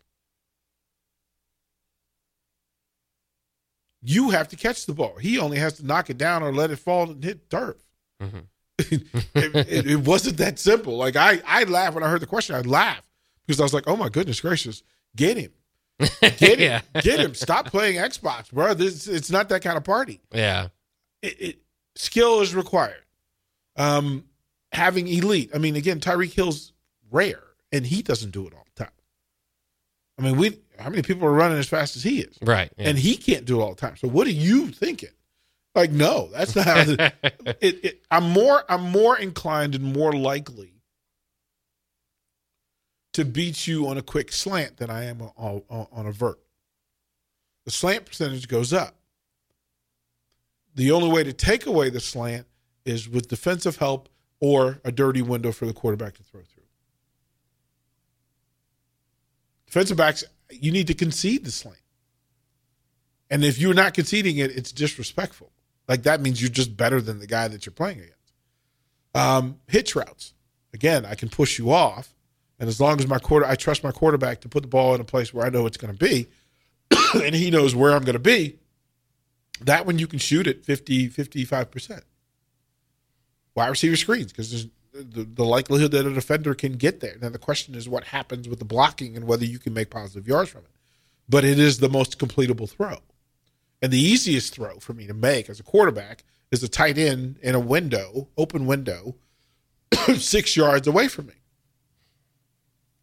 You 4.07 4.31
have 4.31 4.49
to 4.49 4.57
catch 4.57 4.85
the 4.87 4.93
ball. 4.93 5.17
He 5.17 5.39
only 5.39 5.59
has 5.59 5.75
to 5.79 5.87
knock 5.87 6.11
it 6.11 6.19
down 6.19 6.43
or 6.43 6.53
let 6.53 6.71
it 6.71 6.77
fall 6.77 7.11
and 7.11 7.25
hit 7.25 7.49
turf. 7.49 7.77
Mhm. 8.23 8.45
it, 8.79 9.03
it- 9.35 9.87
it 9.87 10.01
wasn't 10.01 10.37
that 10.39 10.59
simple. 10.59 10.97
Like 10.97 11.17
I, 11.17 11.41
I 11.47 11.65
laughed 11.65 11.95
when 11.95 12.05
I 12.05 12.09
heard 12.11 12.21
the 12.21 12.27
question. 12.27 12.55
I 12.55 12.61
laughed 12.61 13.09
because 13.47 13.61
I 13.61 13.63
was 13.63 13.73
like, 13.73 13.85
"Oh 13.87 13.97
my 13.97 14.09
goodness 14.09 14.41
gracious, 14.41 14.83
get 15.17 15.37
him, 15.37 15.53
get 16.21 16.59
him, 16.59 16.61
Yeah. 16.95 17.01
get 17.01 17.21
him! 17.21 17.35
Stop 17.35 17.67
playing 17.67 17.97
Xbox, 17.97 18.51
bro. 18.53 18.75
This 18.75 19.07
it's 19.07 19.31
not 19.31 19.49
that 19.49 19.63
kind 19.63 19.77
of 19.77 19.85
party." 19.85 20.21
Yeah. 20.33 20.69
it, 21.23 21.41
it 21.41 21.59
skill 21.97 22.41
is 22.41 22.55
required. 22.55 23.05
Um, 23.77 24.25
having 24.73 25.07
elite. 25.09 25.51
I 25.55 25.59
mean, 25.59 25.77
again, 25.77 26.01
Tyreek 26.01 26.33
Hill's 26.33 26.73
rare, 27.11 27.43
and 27.73 27.87
he 27.87 28.03
doesn't 28.03 28.33
do 28.33 28.47
it 28.47 28.53
all 28.55 28.67
the 28.75 28.85
time. 28.85 28.93
I 30.19 30.23
mean, 30.23 30.37
we 30.37 30.59
how 30.79 30.91
many 30.91 31.03
people 31.03 31.27
are 31.27 31.33
running 31.33 31.59
as 31.59 31.69
fast 31.69 31.97
as 31.97 32.03
he 32.03 32.21
is, 32.21 32.37
Right. 32.43 32.71
yeah. 32.77 32.89
and 32.89 32.99
he 32.99 33.17
can't 33.17 33.45
do 33.45 33.61
it 33.61 33.63
all 33.65 33.71
the 33.71 33.81
time. 33.81 33.97
So, 33.97 34.09
what 34.09 34.27
are 34.27 34.31
you 34.31 34.69
thinking? 34.69 35.11
Like, 35.75 35.91
no, 35.91 36.29
that's 36.33 36.55
not 36.55 36.67
how. 36.67 36.85
The, 36.85 37.13
it, 37.61 37.85
it, 37.85 38.03
I'm 38.11 38.31
more. 38.31 38.65
I'm 38.69 38.83
more 38.91 39.19
inclined 39.19 39.75
and 39.75 39.85
more 39.93 40.13
likely 40.13 40.73
to 43.13 43.25
beat 43.25 43.67
you 43.67 43.87
on 43.89 43.97
a 43.99 44.03
quick 44.03 44.33
slant 44.33 44.77
than 44.77 44.91
I 44.91 45.05
am 45.05 45.23
on, 45.23 45.63
on, 45.69 45.87
on 45.93 46.07
a 46.07 46.13
vert. 46.13 46.39
The 47.65 47.71
slant 47.71 48.07
percentage 48.07 48.47
goes 48.49 48.73
up. 48.73 48.97
The 50.75 50.91
only 50.91 51.09
way 51.09 51.23
to 51.25 51.33
take 51.33 51.67
away 51.67 51.91
the 51.91 52.01
slant 52.01 52.47
is 52.85 53.09
with 53.09 53.29
defensive 53.29 53.77
help 53.77 54.09
or 54.41 54.81
a 54.85 54.91
dirty 54.93 55.23
window 55.23 55.53
for 55.53 55.67
the 55.67 55.73
quarterback 55.73 56.15
to 56.15 56.23
throw 56.25 56.41
through. 56.43 56.65
Defensive 59.67 59.97
backs, 59.97 60.25
you 60.51 60.73
need 60.73 60.87
to 60.89 60.95
concede 60.95 61.45
the 61.45 61.51
slant. 61.51 61.79
And 63.31 63.45
if 63.45 63.59
you're 63.59 63.75
not 63.75 63.95
conceding 63.95 64.37
it, 64.39 64.51
it's 64.51 64.73
disrespectful. 64.73 65.51
Like 65.89 66.03
that 66.05 66.21
means 66.21 66.41
you're 66.41 66.51
just 66.51 66.77
better 66.77 67.01
than 67.01 67.19
the 67.19 67.27
guy 67.27 67.49
that 67.49 67.67
you're 67.67 67.73
playing 67.73 67.99
against. 67.99 68.15
Um, 69.15 69.61
hitch 69.69 69.95
routes. 69.95 70.35
Again, 70.73 71.05
I 71.05 71.15
can 71.15 71.29
push 71.29 71.59
you 71.59 71.73
off. 71.73 72.15
And 72.59 72.69
as 72.69 72.81
long 72.81 72.99
as 72.99 73.07
my 73.07 73.19
quarter, 73.19 73.47
I 73.47 73.55
trust 73.55 73.85
my 73.85 73.91
quarterback 73.91 74.41
to 74.43 74.49
put 74.49 74.63
the 74.63 74.69
ball 74.69 74.95
in 74.95 75.01
a 75.01 75.05
place 75.05 75.35
where 75.35 75.45
I 75.45 75.51
know 75.51 75.67
it's 75.67 75.77
going 75.77 75.97
to 75.97 75.99
be, 75.99 76.29
and 77.15 77.35
he 77.35 77.51
knows 77.51 77.75
where 77.75 77.93
I'm 77.93 78.05
going 78.05 78.15
to 78.15 78.19
be, 78.19 78.59
that 79.61 79.87
one 79.87 79.99
you 79.99 80.07
can 80.07 80.19
shoot 80.19 80.47
at 80.47 80.65
50, 80.65 81.11
55%. 81.11 82.03
Wide 83.55 83.69
receiver 83.69 83.97
screens, 83.97 84.33
because 84.33 84.51
there's 84.51 84.67
the, 84.95 85.25
the 85.25 85.45
likelihood 85.45 85.91
that 85.91 86.07
a 86.07 86.15
defender 86.15 86.55
can 86.55 86.75
get 86.75 87.01
there. 87.01 87.17
Now, 87.21 87.29
the 87.29 87.39
question 87.39 87.75
is 87.75 87.89
what 87.89 88.05
happens 88.05 88.49
with 88.49 88.61
the 88.61 88.65
blocking 88.65 89.17
and 89.17 89.27
whether 89.27 89.45
you 89.45 89.59
can 89.59 89.75
make 89.75 89.91
positive 89.91 90.29
yards 90.29 90.51
from 90.51 90.63
it. 90.63 90.71
But 91.29 91.45
it 91.45 91.59
is 91.59 91.79
the 91.79 91.89
most 91.89 92.19
completable 92.19 92.71
throw. 92.71 92.99
And 93.83 93.93
the 93.93 93.99
easiest 93.99 94.55
throw 94.55 94.79
for 94.79 94.93
me 94.93 95.07
to 95.07 95.15
make 95.15 95.51
as 95.51 95.59
a 95.59 95.65
quarterback 95.65 96.25
is 96.51 96.63
a 96.63 96.69
tight 96.69 96.97
end 96.97 97.39
in 97.43 97.55
a 97.55 97.61
window, 97.61 98.29
open 98.39 98.67
window, 98.67 99.17
six 100.17 100.57
yards 100.57 100.87
away 100.87 101.09
from 101.09 101.27
me. 101.27 101.35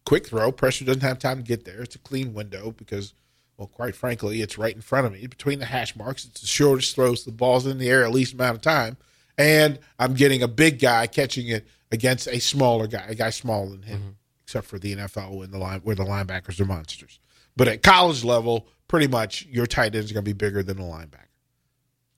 Quick 0.04 0.28
throw, 0.28 0.50
pressure 0.50 0.84
doesn't 0.84 1.02
have 1.02 1.18
time 1.18 1.38
to 1.38 1.42
get 1.42 1.64
there. 1.64 1.82
It's 1.82 1.94
a 1.94 2.00
clean 2.00 2.32
window 2.32 2.72
because, 2.72 3.12
well, 3.56 3.68
quite 3.68 3.94
frankly, 3.94 4.40
it's 4.40 4.58
right 4.58 4.74
in 4.74 4.80
front 4.80 5.06
of 5.06 5.12
me 5.12 5.26
between 5.26 5.58
the 5.58 5.66
hash 5.66 5.94
marks. 5.94 6.24
It's 6.24 6.40
the 6.40 6.46
shortest 6.46 6.94
throws. 6.94 7.24
The 7.24 7.32
ball's 7.32 7.66
in 7.66 7.78
the 7.78 7.88
air 7.88 8.02
at 8.02 8.10
least 8.10 8.34
amount 8.34 8.56
of 8.56 8.62
time, 8.62 8.96
and 9.38 9.78
I'm 9.98 10.14
getting 10.14 10.42
a 10.42 10.48
big 10.48 10.80
guy 10.80 11.06
catching 11.06 11.48
it 11.48 11.66
against 11.90 12.28
a 12.28 12.38
smaller 12.38 12.86
guy, 12.86 13.04
a 13.08 13.14
guy 13.14 13.30
smaller 13.30 13.70
than 13.70 13.82
him, 13.82 13.98
mm-hmm. 13.98 14.10
except 14.44 14.66
for 14.66 14.78
the 14.78 14.96
NFL 14.96 15.36
when 15.38 15.50
the 15.50 15.58
line 15.58 15.80
where 15.80 15.96
the 15.96 16.04
linebackers 16.04 16.60
are 16.60 16.64
monsters. 16.64 17.20
But 17.56 17.68
at 17.68 17.82
college 17.82 18.24
level, 18.24 18.66
pretty 18.88 19.08
much 19.08 19.46
your 19.46 19.66
tight 19.66 19.94
end 19.94 20.04
is 20.04 20.12
going 20.12 20.24
to 20.24 20.28
be 20.28 20.32
bigger 20.32 20.62
than 20.62 20.78
the 20.78 20.82
linebacker. 20.82 21.28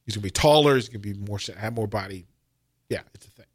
He's 0.05 0.15
going 0.15 0.23
to 0.23 0.27
be 0.27 0.31
taller. 0.31 0.75
He's 0.75 0.89
going 0.89 1.03
to 1.03 1.15
be 1.15 1.15
more 1.15 1.39
have 1.57 1.75
more 1.75 1.87
body. 1.87 2.27
Yeah, 2.89 3.01
it's 3.15 3.27
a 3.27 3.31
thing. 3.31 3.47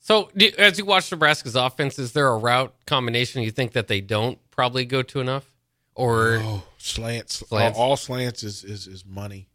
So, 0.00 0.30
do, 0.36 0.50
as 0.58 0.78
you 0.78 0.84
watch 0.84 1.10
Nebraska's 1.10 1.56
offense, 1.56 1.98
is 1.98 2.12
there 2.12 2.28
a 2.28 2.36
route 2.36 2.74
combination 2.86 3.42
you 3.42 3.50
think 3.50 3.72
that 3.72 3.88
they 3.88 4.00
don't 4.00 4.38
probably 4.50 4.84
go 4.84 5.02
to 5.02 5.20
enough? 5.20 5.46
Or 5.94 6.40
Oh, 6.42 6.62
slants. 6.78 7.36
Slants. 7.46 7.78
All, 7.78 7.90
all 7.90 7.96
slants 7.96 8.42
is, 8.42 8.64
is 8.64 8.86
is 8.86 9.04
money. 9.06 9.48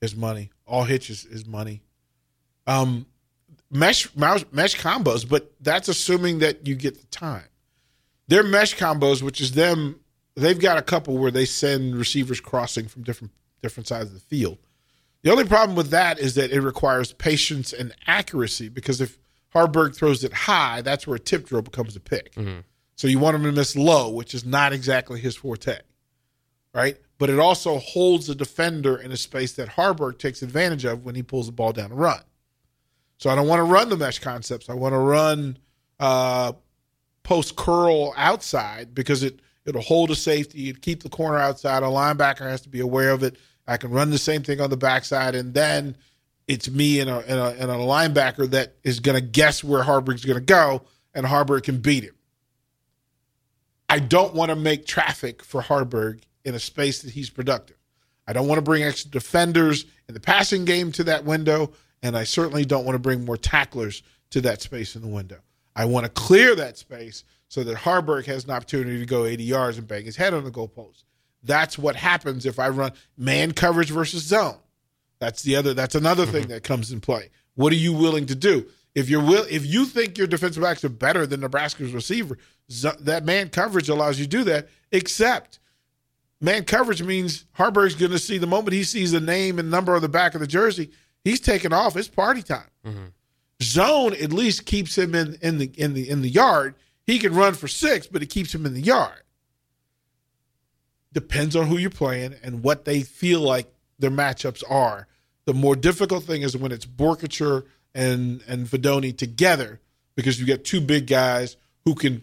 Is 0.00 0.16
money. 0.16 0.50
All 0.66 0.84
hitches 0.84 1.24
is 1.24 1.46
money. 1.46 1.82
Um, 2.68 3.06
mesh 3.70 4.14
mouse, 4.14 4.44
mesh 4.52 4.78
combos, 4.78 5.28
but 5.28 5.52
that's 5.60 5.88
assuming 5.88 6.38
that 6.40 6.66
you 6.66 6.74
get 6.74 7.00
the 7.00 7.06
time. 7.06 7.48
Their 8.28 8.42
mesh 8.42 8.76
combos, 8.76 9.22
which 9.22 9.40
is 9.40 9.52
them, 9.52 9.98
they've 10.36 10.58
got 10.58 10.78
a 10.78 10.82
couple 10.82 11.16
where 11.18 11.30
they 11.30 11.46
send 11.46 11.96
receivers 11.96 12.40
crossing 12.40 12.86
from 12.86 13.02
different 13.02 13.32
different 13.62 13.88
sides 13.88 14.08
of 14.10 14.14
the 14.14 14.20
field. 14.20 14.58
The 15.22 15.32
only 15.32 15.44
problem 15.44 15.76
with 15.76 15.90
that 15.90 16.20
is 16.20 16.36
that 16.36 16.52
it 16.52 16.60
requires 16.60 17.12
patience 17.12 17.72
and 17.72 17.92
accuracy 18.06 18.68
because 18.68 19.00
if 19.00 19.18
Haarberg 19.54 19.96
throws 19.96 20.22
it 20.22 20.32
high, 20.32 20.82
that's 20.82 21.06
where 21.06 21.16
a 21.16 21.20
tip 21.20 21.48
drill 21.48 21.62
becomes 21.62 21.96
a 21.96 22.00
pick. 22.00 22.32
So 22.94 23.08
you 23.08 23.18
want 23.18 23.34
him 23.36 23.42
to 23.44 23.52
miss 23.52 23.74
low, 23.76 24.10
which 24.10 24.34
is 24.34 24.44
not 24.44 24.72
exactly 24.72 25.18
his 25.20 25.34
forte, 25.36 25.78
right? 26.74 26.98
But 27.16 27.30
it 27.30 27.38
also 27.40 27.78
holds 27.78 28.26
the 28.28 28.34
defender 28.34 28.96
in 28.96 29.10
a 29.10 29.16
space 29.16 29.52
that 29.54 29.70
Haarberg 29.70 30.18
takes 30.18 30.42
advantage 30.42 30.84
of 30.84 31.04
when 31.04 31.14
he 31.16 31.22
pulls 31.22 31.46
the 31.46 31.52
ball 31.52 31.72
down 31.72 31.90
and 31.90 31.98
run. 31.98 32.20
So 33.18 33.30
I 33.30 33.34
don't 33.34 33.48
want 33.48 33.60
to 33.60 33.64
run 33.64 33.88
the 33.88 33.96
mesh 33.96 34.20
concepts. 34.20 34.70
I 34.70 34.74
want 34.74 34.94
to 34.94 34.98
run 34.98 35.58
uh, 36.00 36.52
post 37.22 37.56
curl 37.56 38.14
outside 38.16 38.94
because 38.94 39.22
it 39.22 39.40
it'll 39.66 39.82
hold 39.82 40.10
a 40.10 40.16
safety, 40.16 40.70
it 40.70 40.80
keep 40.80 41.02
the 41.02 41.10
corner 41.10 41.38
outside. 41.38 41.82
A 41.82 41.86
linebacker 41.86 42.48
has 42.48 42.62
to 42.62 42.68
be 42.68 42.80
aware 42.80 43.10
of 43.10 43.22
it. 43.22 43.36
I 43.66 43.76
can 43.76 43.90
run 43.90 44.10
the 44.10 44.18
same 44.18 44.42
thing 44.42 44.60
on 44.60 44.70
the 44.70 44.78
backside, 44.78 45.34
and 45.34 45.52
then 45.52 45.94
it's 46.46 46.70
me 46.70 47.00
and 47.00 47.10
a, 47.10 47.18
and 47.18 47.38
a, 47.38 47.48
and 47.60 47.70
a 47.70 47.74
linebacker 47.74 48.48
that 48.50 48.76
is 48.82 49.00
going 49.00 49.16
to 49.16 49.20
guess 49.20 49.62
where 49.62 49.82
Haarberg's 49.82 50.24
going 50.24 50.38
to 50.38 50.44
go, 50.44 50.82
and 51.12 51.26
Haarberg 51.26 51.64
can 51.64 51.78
beat 51.78 52.04
him. 52.04 52.14
I 53.90 53.98
don't 53.98 54.34
want 54.34 54.48
to 54.50 54.56
make 54.56 54.86
traffic 54.86 55.42
for 55.42 55.60
Haarberg 55.60 56.22
in 56.44 56.54
a 56.54 56.58
space 56.58 57.02
that 57.02 57.10
he's 57.10 57.28
productive. 57.28 57.76
I 58.26 58.32
don't 58.32 58.48
want 58.48 58.58
to 58.58 58.62
bring 58.62 58.82
extra 58.82 59.10
defenders 59.10 59.84
in 60.08 60.14
the 60.14 60.20
passing 60.20 60.64
game 60.64 60.92
to 60.92 61.04
that 61.04 61.24
window, 61.24 61.72
and 62.02 62.16
I 62.16 62.24
certainly 62.24 62.64
don't 62.64 62.84
want 62.84 62.94
to 62.94 63.00
bring 63.00 63.24
more 63.24 63.36
tacklers 63.36 64.02
to 64.30 64.40
that 64.42 64.62
space 64.62 64.96
in 64.96 65.02
the 65.02 65.08
window. 65.08 65.38
I 65.74 65.84
want 65.84 66.04
to 66.04 66.10
clear 66.10 66.54
that 66.56 66.76
space 66.76 67.24
so 67.48 67.64
that 67.64 67.76
Haarberg 67.76 68.26
has 68.26 68.44
an 68.44 68.50
opportunity 68.50 68.98
to 68.98 69.06
go 69.06 69.24
80 69.24 69.44
yards 69.44 69.78
and 69.78 69.88
bang 69.88 70.04
his 70.04 70.16
head 70.16 70.34
on 70.34 70.44
the 70.44 70.50
goalpost. 70.50 71.04
That's 71.42 71.78
what 71.78 71.96
happens 71.96 72.46
if 72.46 72.58
I 72.58 72.68
run 72.68 72.92
man 73.16 73.52
coverage 73.52 73.90
versus 73.90 74.24
zone. 74.24 74.58
That's 75.18 75.42
the 75.42 75.56
other. 75.56 75.74
That's 75.74 75.94
another 75.94 76.26
thing 76.26 76.42
mm-hmm. 76.42 76.52
that 76.52 76.64
comes 76.64 76.92
in 76.92 77.00
play. 77.00 77.30
What 77.54 77.72
are 77.72 77.76
you 77.76 77.92
willing 77.92 78.26
to 78.26 78.34
do? 78.34 78.66
If 78.94 79.08
you're 79.08 79.22
will, 79.22 79.46
if 79.48 79.64
you 79.64 79.84
think 79.84 80.18
your 80.18 80.26
defensive 80.26 80.62
backs 80.62 80.84
are 80.84 80.88
better 80.88 81.26
than 81.26 81.40
Nebraska's 81.40 81.92
receiver, 81.92 82.38
zo- 82.70 82.96
that 83.00 83.24
man 83.24 83.48
coverage 83.48 83.88
allows 83.88 84.18
you 84.18 84.24
to 84.24 84.30
do 84.30 84.44
that. 84.44 84.68
Except 84.90 85.58
man 86.40 86.64
coverage 86.64 87.02
means 87.02 87.44
Haarberg's 87.56 87.94
going 87.94 88.12
to 88.12 88.18
see 88.18 88.38
the 88.38 88.46
moment 88.46 88.72
he 88.72 88.84
sees 88.84 89.12
the 89.12 89.20
name 89.20 89.58
and 89.58 89.70
number 89.70 89.94
on 89.94 90.02
the 90.02 90.08
back 90.08 90.34
of 90.34 90.40
the 90.40 90.46
jersey, 90.46 90.90
he's 91.28 91.40
taking 91.40 91.72
off. 91.72 91.96
It's 91.96 92.08
party 92.08 92.42
time. 92.42 92.70
Mm-hmm. 92.86 93.04
Zone 93.62 94.14
at 94.14 94.32
least 94.32 94.66
keeps 94.66 94.96
him 94.96 95.14
in 95.14 95.36
in 95.42 95.58
the 95.58 95.70
in 95.76 95.94
the 95.94 96.08
in 96.08 96.22
the 96.22 96.28
yard. 96.28 96.74
He 97.06 97.18
can 97.18 97.34
run 97.34 97.54
for 97.54 97.68
six, 97.68 98.06
but 98.06 98.22
it 98.22 98.26
keeps 98.26 98.54
him 98.54 98.66
in 98.66 98.74
the 98.74 98.80
yard. 98.82 99.22
Depends 101.12 101.56
on 101.56 101.66
who 101.66 101.78
you're 101.78 101.90
playing 101.90 102.34
and 102.42 102.62
what 102.62 102.84
they 102.84 103.02
feel 103.02 103.40
like 103.40 103.72
their 103.98 104.10
matchups 104.10 104.62
are. 104.70 105.08
The 105.46 105.54
more 105.54 105.74
difficult 105.74 106.24
thing 106.24 106.42
is 106.42 106.56
when 106.56 106.70
it's 106.70 106.84
Boerkircher 106.86 107.64
and 107.94 108.42
and 108.46 108.66
Fidone 108.66 109.16
together 109.16 109.80
because 110.14 110.38
you 110.38 110.44
get 110.46 110.64
two 110.64 110.80
big 110.80 111.06
guys 111.06 111.56
who 111.84 111.94
can 111.94 112.22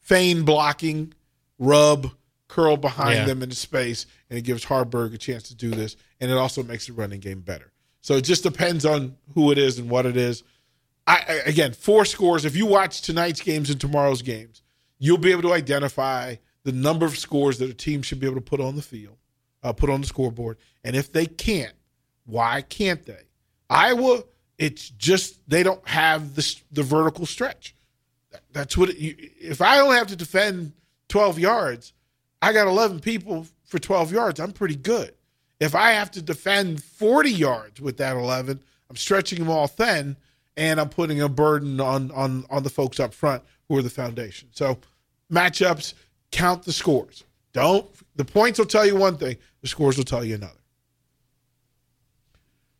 feign 0.00 0.44
blocking, 0.44 1.14
rub, 1.58 2.10
curl 2.48 2.76
behind 2.76 3.14
Yeah. 3.20 3.24
them 3.26 3.42
into 3.42 3.54
space, 3.56 4.06
and 4.28 4.38
it 4.38 4.42
gives 4.42 4.64
Haarberg 4.64 5.14
a 5.14 5.18
chance 5.18 5.44
to 5.44 5.54
do 5.54 5.70
this, 5.70 5.96
and 6.20 6.30
it 6.30 6.36
also 6.36 6.62
makes 6.62 6.86
the 6.86 6.94
running 6.94 7.20
game 7.20 7.40
better. 7.40 7.72
So 8.00 8.14
it 8.14 8.22
just 8.22 8.42
depends 8.42 8.84
on 8.84 9.16
who 9.34 9.50
it 9.50 9.58
is 9.58 9.78
and 9.78 9.90
what 9.90 10.06
it 10.06 10.16
is. 10.16 10.42
I, 11.06 11.42
again, 11.46 11.72
four 11.72 12.04
scores. 12.04 12.44
If 12.44 12.54
you 12.54 12.66
watch 12.66 13.00
tonight's 13.00 13.40
games 13.40 13.70
and 13.70 13.80
tomorrow's 13.80 14.22
games, 14.22 14.62
you'll 14.98 15.18
be 15.18 15.32
able 15.32 15.42
to 15.42 15.52
identify 15.52 16.36
the 16.64 16.72
number 16.72 17.06
of 17.06 17.16
scores 17.16 17.58
that 17.58 17.70
a 17.70 17.74
team 17.74 18.02
should 18.02 18.20
be 18.20 18.26
able 18.26 18.36
to 18.36 18.42
put 18.42 18.60
on 18.60 18.76
the 18.76 18.82
field, 18.82 19.16
uh, 19.62 19.72
put 19.72 19.88
on 19.88 20.02
the 20.02 20.06
scoreboard, 20.06 20.58
and 20.84 20.94
if 20.94 21.10
they 21.10 21.24
can't, 21.24 21.72
why 22.26 22.60
can't 22.60 23.06
they? 23.06 23.22
Iowa, 23.70 24.22
it's 24.58 24.90
just 24.90 25.38
they 25.48 25.62
don't 25.62 25.86
have 25.88 26.34
the 26.34 26.56
the 26.72 26.82
vertical 26.82 27.24
stretch. 27.24 27.74
That's 28.52 28.76
what. 28.76 28.90
It, 28.90 28.98
you, 28.98 29.14
if 29.40 29.62
I 29.62 29.80
only 29.80 29.96
have 29.96 30.08
to 30.08 30.16
defend 30.16 30.72
12 31.08 31.38
yards, 31.38 31.92
I 32.42 32.52
got 32.52 32.66
11 32.66 33.00
people 33.00 33.46
for 33.64 33.78
12 33.78 34.12
yards. 34.12 34.40
I'm 34.40 34.52
pretty 34.52 34.76
good. 34.76 35.14
If 35.60 35.74
I 35.74 35.92
have 35.92 36.10
to 36.12 36.22
defend 36.22 36.82
40 36.82 37.30
yards 37.30 37.80
with 37.80 37.96
that 37.96 38.16
11, 38.16 38.60
I'm 38.88 38.96
stretching 38.96 39.40
them 39.40 39.50
all 39.50 39.66
thin, 39.66 40.16
and 40.56 40.80
I'm 40.80 40.88
putting 40.88 41.20
a 41.20 41.28
burden 41.28 41.80
on 41.80 42.10
on 42.12 42.44
on 42.50 42.62
the 42.62 42.70
folks 42.70 43.00
up 43.00 43.14
front 43.14 43.42
who 43.68 43.76
are 43.76 43.82
the 43.82 43.90
foundation. 43.90 44.48
So 44.52 44.78
matchups 45.32 45.94
count 46.30 46.64
the 46.64 46.72
scores. 46.72 47.24
Don't 47.52 47.86
the 48.16 48.24
points 48.24 48.58
will 48.58 48.66
tell 48.66 48.86
you 48.86 48.96
one 48.96 49.16
thing, 49.16 49.36
the 49.62 49.68
scores 49.68 49.96
will 49.96 50.04
tell 50.04 50.24
you 50.24 50.36
another. 50.36 50.52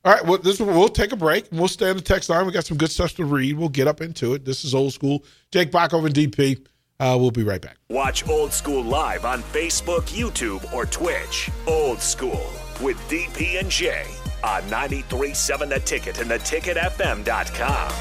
All 0.05 0.15
right, 0.15 0.25
well, 0.25 0.39
this 0.39 0.61
we'll 0.61 0.89
take 0.89 1.13
a 1.13 1.17
break 1.17 1.51
and 1.51 1.59
we'll 1.59 1.69
stay 1.69 1.91
on 1.91 1.97
the 1.97 2.03
text 2.03 2.31
line. 2.31 2.47
We 2.47 2.53
got 2.53 2.65
some 2.65 2.79
good 2.79 2.91
stuff 2.91 3.15
to 3.17 3.25
read. 3.25 3.59
We'll 3.59 3.69
get 3.69 3.89
up 3.89 4.01
into 4.01 4.35
it. 4.35 4.45
This 4.45 4.65
is 4.65 4.75
old 4.75 4.93
school. 4.93 5.25
Jake 5.51 5.71
Bachhoven 5.71 6.07
and 6.07 6.15
DP. 6.15 6.65
Uh, 7.01 7.17
we'll 7.21 7.31
be 7.31 7.45
right 7.45 7.61
back. 7.61 7.77
Watch 7.91 8.27
Old 8.29 8.53
School 8.53 8.83
live 8.83 9.25
on 9.25 9.41
Facebook, 9.43 10.03
YouTube, 10.09 10.73
or 10.73 10.85
Twitch. 10.85 11.49
Old 11.67 12.01
School 12.01 12.51
with 12.81 12.97
DP 13.09 13.61
and 13.61 13.71
J 13.71 14.05
on 14.43 14.63
93.7 14.63 15.69
The 15.69 15.81
Ticket 15.81 16.21
and 16.21 16.31
theticketfm.com. 16.31 17.93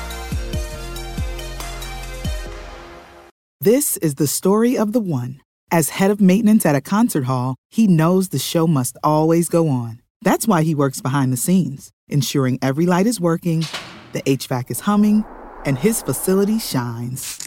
This 3.60 3.98
is 3.98 4.16
the 4.16 4.28
story 4.28 4.78
of 4.78 4.94
the 4.94 5.00
one. 5.00 5.42
As 5.72 5.90
head 5.90 6.12
of 6.12 6.22
maintenance 6.22 6.66
at 6.66 6.76
a 6.76 6.82
concert 6.82 7.26
hall, 7.26 7.56
he 7.70 7.88
knows 7.88 8.30
the 8.30 8.40
show 8.40 8.68
must 8.68 8.96
always 9.04 9.50
go 9.50 9.68
on. 9.68 10.02
That's 10.22 10.48
why 10.48 10.62
he 10.62 10.76
works 10.76 11.02
behind 11.02 11.34
the 11.34 11.38
scenes, 11.38 11.92
ensuring 12.08 12.60
every 12.62 12.86
light 12.86 13.08
is 13.08 13.20
working, 13.20 13.66
the 14.14 14.22
HVAC 14.22 14.72
is 14.72 14.82
humming, 14.82 15.26
and 15.66 15.78
his 15.78 16.02
facility 16.02 16.60
shines. 16.60 17.47